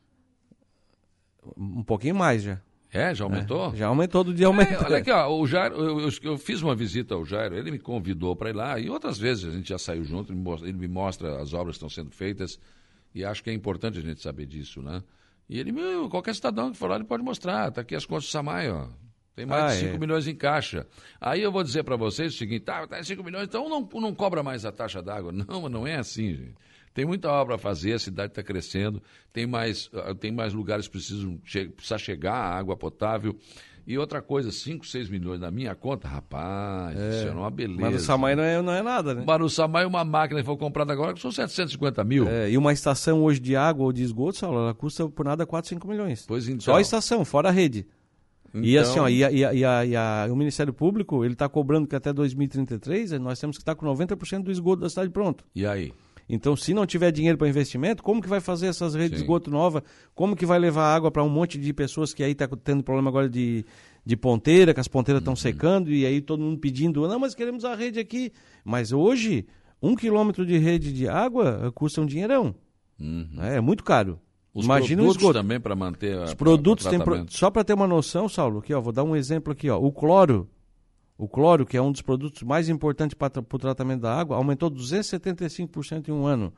Um 1.56 1.82
pouquinho 1.82 2.14
mais 2.14 2.42
já. 2.42 2.60
É, 2.92 3.14
já 3.14 3.24
aumentou? 3.24 3.72
É, 3.72 3.76
já 3.76 3.86
aumentou 3.86 4.24
do 4.24 4.34
dia 4.34 4.46
aumentou. 4.46 4.78
É, 4.78 4.84
olha 4.84 4.98
aqui, 4.98 5.10
ó, 5.10 5.32
o 5.32 5.46
Jairo, 5.46 5.76
eu, 5.76 6.00
eu, 6.00 6.10
eu, 6.22 6.38
fiz 6.38 6.60
uma 6.60 6.74
visita 6.74 7.14
ao 7.14 7.24
Jairo, 7.24 7.56
ele 7.56 7.70
me 7.70 7.78
convidou 7.78 8.34
para 8.34 8.50
ir 8.50 8.56
lá, 8.56 8.78
e 8.80 8.90
outras 8.90 9.16
vezes 9.16 9.44
a 9.44 9.56
gente 9.56 9.68
já 9.68 9.78
saiu 9.78 10.04
junto, 10.04 10.32
ele 10.32 10.38
me, 10.38 10.44
mostra, 10.44 10.68
ele 10.68 10.78
me 10.78 10.88
mostra 10.88 11.40
as 11.40 11.54
obras 11.54 11.76
que 11.76 11.84
estão 11.84 11.88
sendo 11.88 12.10
feitas, 12.10 12.58
e 13.14 13.24
acho 13.24 13.44
que 13.44 13.50
é 13.50 13.52
importante 13.52 13.98
a 13.98 14.02
gente 14.02 14.20
saber 14.20 14.46
disso, 14.46 14.82
né? 14.82 15.02
E 15.48 15.58
ele, 15.58 15.72
meu, 15.72 16.08
qualquer 16.08 16.34
cidadão 16.34 16.72
que 16.72 16.76
for 16.76 16.90
lá, 16.90 16.96
ele 16.96 17.04
pode 17.04 17.22
mostrar, 17.22 17.70
tá 17.70 17.80
aqui 17.80 17.94
as 17.94 18.04
contas 18.04 18.24
do 18.24 18.30
Samai, 18.30 18.70
ó. 18.70 18.88
Tem 19.34 19.46
mais 19.46 19.64
ah, 19.64 19.74
de 19.74 19.80
5 19.80 19.94
é. 19.94 19.98
milhões 19.98 20.26
em 20.26 20.34
caixa. 20.34 20.86
Aí 21.20 21.42
eu 21.42 21.52
vou 21.52 21.62
dizer 21.62 21.82
para 21.84 21.96
vocês 21.96 22.34
o 22.34 22.36
seguinte, 22.36 22.64
tá, 22.64 22.86
tá 22.86 23.02
5 23.02 23.22
milhões, 23.22 23.44
então 23.44 23.68
não, 23.68 23.88
não 24.00 24.14
cobra 24.14 24.42
mais 24.42 24.64
a 24.64 24.72
taxa 24.72 25.02
d'água. 25.02 25.32
Não, 25.50 25.68
não 25.68 25.86
é 25.86 25.96
assim, 25.96 26.34
gente. 26.34 26.54
Tem 26.92 27.04
muita 27.04 27.30
obra 27.30 27.54
a 27.54 27.58
fazer, 27.58 27.92
a 27.92 27.98
cidade 27.98 28.32
está 28.32 28.42
crescendo, 28.42 29.00
tem 29.32 29.46
mais, 29.46 29.88
ah, 29.94 30.14
tem 30.14 30.32
mais 30.32 30.52
lugares 30.52 30.86
que 30.86 30.92
precisam 30.92 31.38
che 31.44 31.68
precisa 31.68 31.98
chegar 31.98 32.34
a 32.34 32.58
água 32.58 32.76
potável. 32.76 33.36
E 33.86 33.96
outra 33.98 34.20
coisa, 34.20 34.52
5, 34.52 34.86
6 34.86 35.08
milhões 35.08 35.40
na 35.40 35.50
minha 35.50 35.74
conta, 35.74 36.06
rapaz, 36.06 36.96
é. 36.96 37.10
isso 37.10 37.28
é 37.28 37.30
uma 37.30 37.50
beleza. 37.50 37.98
Samai 38.00 38.36
não 38.36 38.42
é, 38.42 38.60
não 38.60 38.72
é 38.72 38.82
nada, 38.82 39.14
né? 39.14 39.24
Mas 39.26 39.40
no 39.40 39.48
Samai 39.48 39.84
uma 39.84 40.04
máquina 40.04 40.40
que 40.40 40.46
foi 40.46 40.56
comprada 40.56 40.92
agora 40.92 41.16
são 41.16 41.32
750 41.32 42.04
mil. 42.04 42.28
É, 42.28 42.50
e 42.50 42.58
uma 42.58 42.72
estação 42.72 43.22
hoje 43.22 43.40
de 43.40 43.56
água 43.56 43.86
ou 43.86 43.92
de 43.92 44.02
esgoto, 44.02 44.38
Saulo, 44.38 44.58
ela 44.58 44.74
custa 44.74 45.08
por 45.08 45.24
nada 45.24 45.46
4, 45.46 45.70
5 45.70 45.88
milhões. 45.88 46.24
Pois 46.26 46.46
então. 46.46 46.60
Só 46.60 46.76
a 46.76 46.80
estação, 46.80 47.24
fora 47.24 47.48
a 47.48 47.52
rede. 47.52 47.86
Então... 48.50 48.64
E 48.64 48.76
assim, 48.76 48.98
ó, 48.98 49.08
e, 49.08 49.24
a, 49.24 49.30
e, 49.30 49.44
a, 49.44 49.54
e, 49.54 49.64
a, 49.64 49.86
e 49.86 49.96
a, 49.96 50.28
o 50.30 50.36
Ministério 50.36 50.72
Público, 50.72 51.24
ele 51.24 51.34
está 51.34 51.48
cobrando 51.48 51.86
que 51.86 51.96
até 51.96 52.12
2033 52.12 53.12
nós 53.12 53.38
temos 53.38 53.56
que 53.56 53.62
estar 53.62 53.74
com 53.74 53.86
90% 53.86 54.42
do 54.42 54.50
esgoto 54.50 54.82
da 54.82 54.90
cidade 54.90 55.10
pronto. 55.10 55.44
E 55.54 55.64
aí? 55.64 55.92
Então, 56.32 56.54
se 56.54 56.72
não 56.72 56.86
tiver 56.86 57.10
dinheiro 57.10 57.36
para 57.36 57.48
investimento, 57.48 58.04
como 58.04 58.22
que 58.22 58.28
vai 58.28 58.40
fazer 58.40 58.68
essas 58.68 58.94
redes 58.94 59.10
Sim. 59.10 59.16
de 59.16 59.22
esgoto 59.22 59.50
nova? 59.50 59.82
Como 60.14 60.36
que 60.36 60.46
vai 60.46 60.60
levar 60.60 60.94
água 60.94 61.10
para 61.10 61.24
um 61.24 61.28
monte 61.28 61.58
de 61.58 61.72
pessoas 61.72 62.14
que 62.14 62.22
aí 62.22 62.32
está 62.32 62.46
tendo 62.62 62.84
problema 62.84 63.10
agora 63.10 63.28
de, 63.28 63.64
de 64.06 64.16
ponteira, 64.16 64.72
que 64.72 64.78
as 64.78 64.86
ponteiras 64.86 65.20
estão 65.20 65.32
uhum. 65.32 65.36
secando 65.36 65.90
e 65.90 66.06
aí 66.06 66.20
todo 66.20 66.40
mundo 66.40 66.58
pedindo, 66.58 67.06
não, 67.08 67.18
mas 67.18 67.34
queremos 67.34 67.64
a 67.64 67.74
rede 67.74 67.98
aqui. 67.98 68.32
Mas 68.64 68.92
hoje, 68.92 69.44
um 69.82 69.96
quilômetro 69.96 70.46
de 70.46 70.56
rede 70.56 70.92
de 70.92 71.08
água 71.08 71.72
custa 71.74 72.00
um 72.00 72.06
dinheirão. 72.06 72.54
Uhum. 73.00 73.28
É, 73.38 73.56
é 73.56 73.60
muito 73.60 73.82
caro. 73.82 74.20
Os 74.52 74.64
Imagina 74.64 75.02
produtos 75.02 75.32
também 75.32 75.60
para 75.60 75.76
manter 75.76 76.18
a, 76.18 76.24
Os 76.24 76.34
produtos 76.34 76.86
tem 76.86 76.98
pro... 76.98 77.24
só 77.28 77.50
para 77.50 77.62
ter 77.62 77.74
uma 77.74 77.86
noção, 77.86 78.28
Saulo, 78.28 78.58
aqui 78.58 78.74
ó, 78.74 78.80
vou 78.80 78.92
dar 78.92 79.04
um 79.04 79.14
exemplo 79.14 79.52
aqui, 79.52 79.70
ó. 79.70 79.78
O 79.78 79.92
cloro 79.92 80.48
o 81.20 81.28
cloro, 81.28 81.66
que 81.66 81.76
é 81.76 81.82
um 81.82 81.92
dos 81.92 82.00
produtos 82.00 82.42
mais 82.42 82.70
importantes 82.70 83.12
para 83.12 83.40
o 83.40 83.58
tratamento 83.58 84.00
da 84.00 84.18
água, 84.18 84.36
aumentou 84.36 84.70
275% 84.70 86.08
em 86.08 86.12
um 86.12 86.24
ano. 86.24 86.50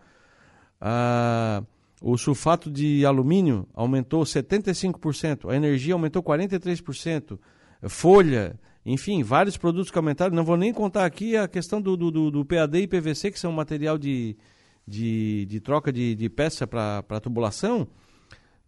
Ah, 0.80 1.64
o 2.00 2.16
sulfato 2.16 2.70
de 2.70 3.04
alumínio 3.04 3.66
aumentou 3.74 4.22
75%. 4.22 5.50
A 5.50 5.56
energia 5.56 5.94
aumentou 5.94 6.22
43%. 6.22 7.40
Folha, 7.88 8.56
enfim, 8.86 9.24
vários 9.24 9.56
produtos 9.56 9.90
que 9.90 9.98
aumentaram. 9.98 10.32
Não 10.32 10.44
vou 10.44 10.56
nem 10.56 10.72
contar 10.72 11.06
aqui 11.06 11.36
a 11.36 11.48
questão 11.48 11.82
do, 11.82 11.96
do, 11.96 12.30
do 12.30 12.44
PAD 12.44 12.82
e 12.82 12.86
PVC, 12.86 13.32
que 13.32 13.40
são 13.40 13.50
material 13.50 13.98
de, 13.98 14.36
de, 14.86 15.46
de 15.46 15.60
troca 15.60 15.92
de, 15.92 16.14
de 16.14 16.28
peça 16.28 16.66
para 16.66 17.20
tubulação 17.20 17.88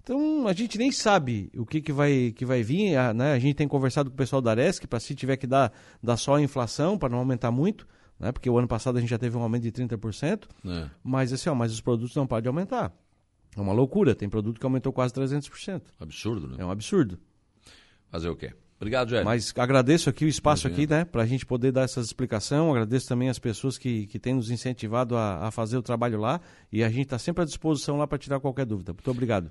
então 0.05 0.46
a 0.46 0.53
gente 0.53 0.77
nem 0.77 0.92
sabe 0.92 1.50
o 1.57 1.64
que, 1.64 1.81
que, 1.81 1.90
vai, 1.90 2.33
que 2.37 2.44
vai 2.44 2.62
vir. 2.62 2.94
A, 2.94 3.14
né? 3.14 3.33
a 3.33 3.38
gente 3.38 3.55
tem 3.55 3.66
conversado 3.66 4.11
com 4.11 4.14
o 4.14 4.16
pessoal 4.16 4.42
da 4.42 4.50
Aresc 4.50 4.87
para 4.87 5.00
se 5.00 5.14
tiver 5.14 5.38
que 5.38 5.46
dar, 5.46 5.72
dar 6.03 6.18
só 6.18 6.35
a 6.35 6.42
inflação 6.42 6.98
para 6.98 7.09
não 7.09 7.18
aumentar 7.18 7.50
muito, 7.50 7.88
né? 8.20 8.31
porque 8.31 8.48
o 8.48 8.59
ano 8.59 8.68
passado 8.68 8.98
a 8.98 9.00
gente 9.00 9.09
já 9.09 9.18
teve 9.18 9.35
um 9.35 9.42
aumento 9.42 9.62
de 9.62 9.72
30%. 9.72 10.46
É. 10.66 10.90
Mas 11.03 11.33
assim, 11.33 11.48
ó, 11.48 11.55
mas 11.55 11.72
os 11.72 11.81
produtos 11.81 12.14
não 12.14 12.27
podem 12.27 12.48
aumentar. 12.48 12.94
É 13.57 13.61
uma 13.61 13.72
loucura. 13.72 14.14
Tem 14.14 14.29
produto 14.29 14.61
que 14.61 14.66
aumentou 14.66 14.92
quase 14.92 15.14
300%. 15.14 15.81
Absurdo, 15.98 16.48
né? 16.48 16.57
É 16.59 16.64
um 16.66 16.70
absurdo. 16.70 17.18
Fazer 18.11 18.29
o 18.29 18.37
quê? 18.37 18.53
Obrigado, 18.76 19.10
Jair. 19.10 19.24
Mas 19.24 19.52
agradeço 19.56 20.10
aqui 20.10 20.24
o 20.24 20.28
espaço 20.28 20.66
aqui, 20.66 20.87
né, 20.87 21.04
para 21.04 21.22
a 21.22 21.26
gente 21.26 21.46
poder 21.46 21.72
dar 21.72 21.82
essas 21.82 22.06
explicações. 22.06 22.70
Agradeço 22.70 23.08
também 23.08 23.28
as 23.28 23.38
pessoas 23.38 23.78
que, 23.78 24.06
que 24.06 24.18
têm 24.18 24.34
nos 24.34 24.50
incentivado 24.50 25.16
a, 25.16 25.46
a 25.46 25.50
fazer 25.50 25.76
o 25.76 25.82
trabalho 25.82 26.18
lá. 26.18 26.40
E 26.72 26.82
a 26.82 26.88
gente 26.88 27.04
está 27.04 27.18
sempre 27.18 27.42
à 27.42 27.44
disposição 27.44 27.96
lá 27.96 28.06
para 28.06 28.18
tirar 28.18 28.40
qualquer 28.40 28.66
dúvida. 28.66 28.92
Muito 28.92 29.10
obrigado. 29.10 29.50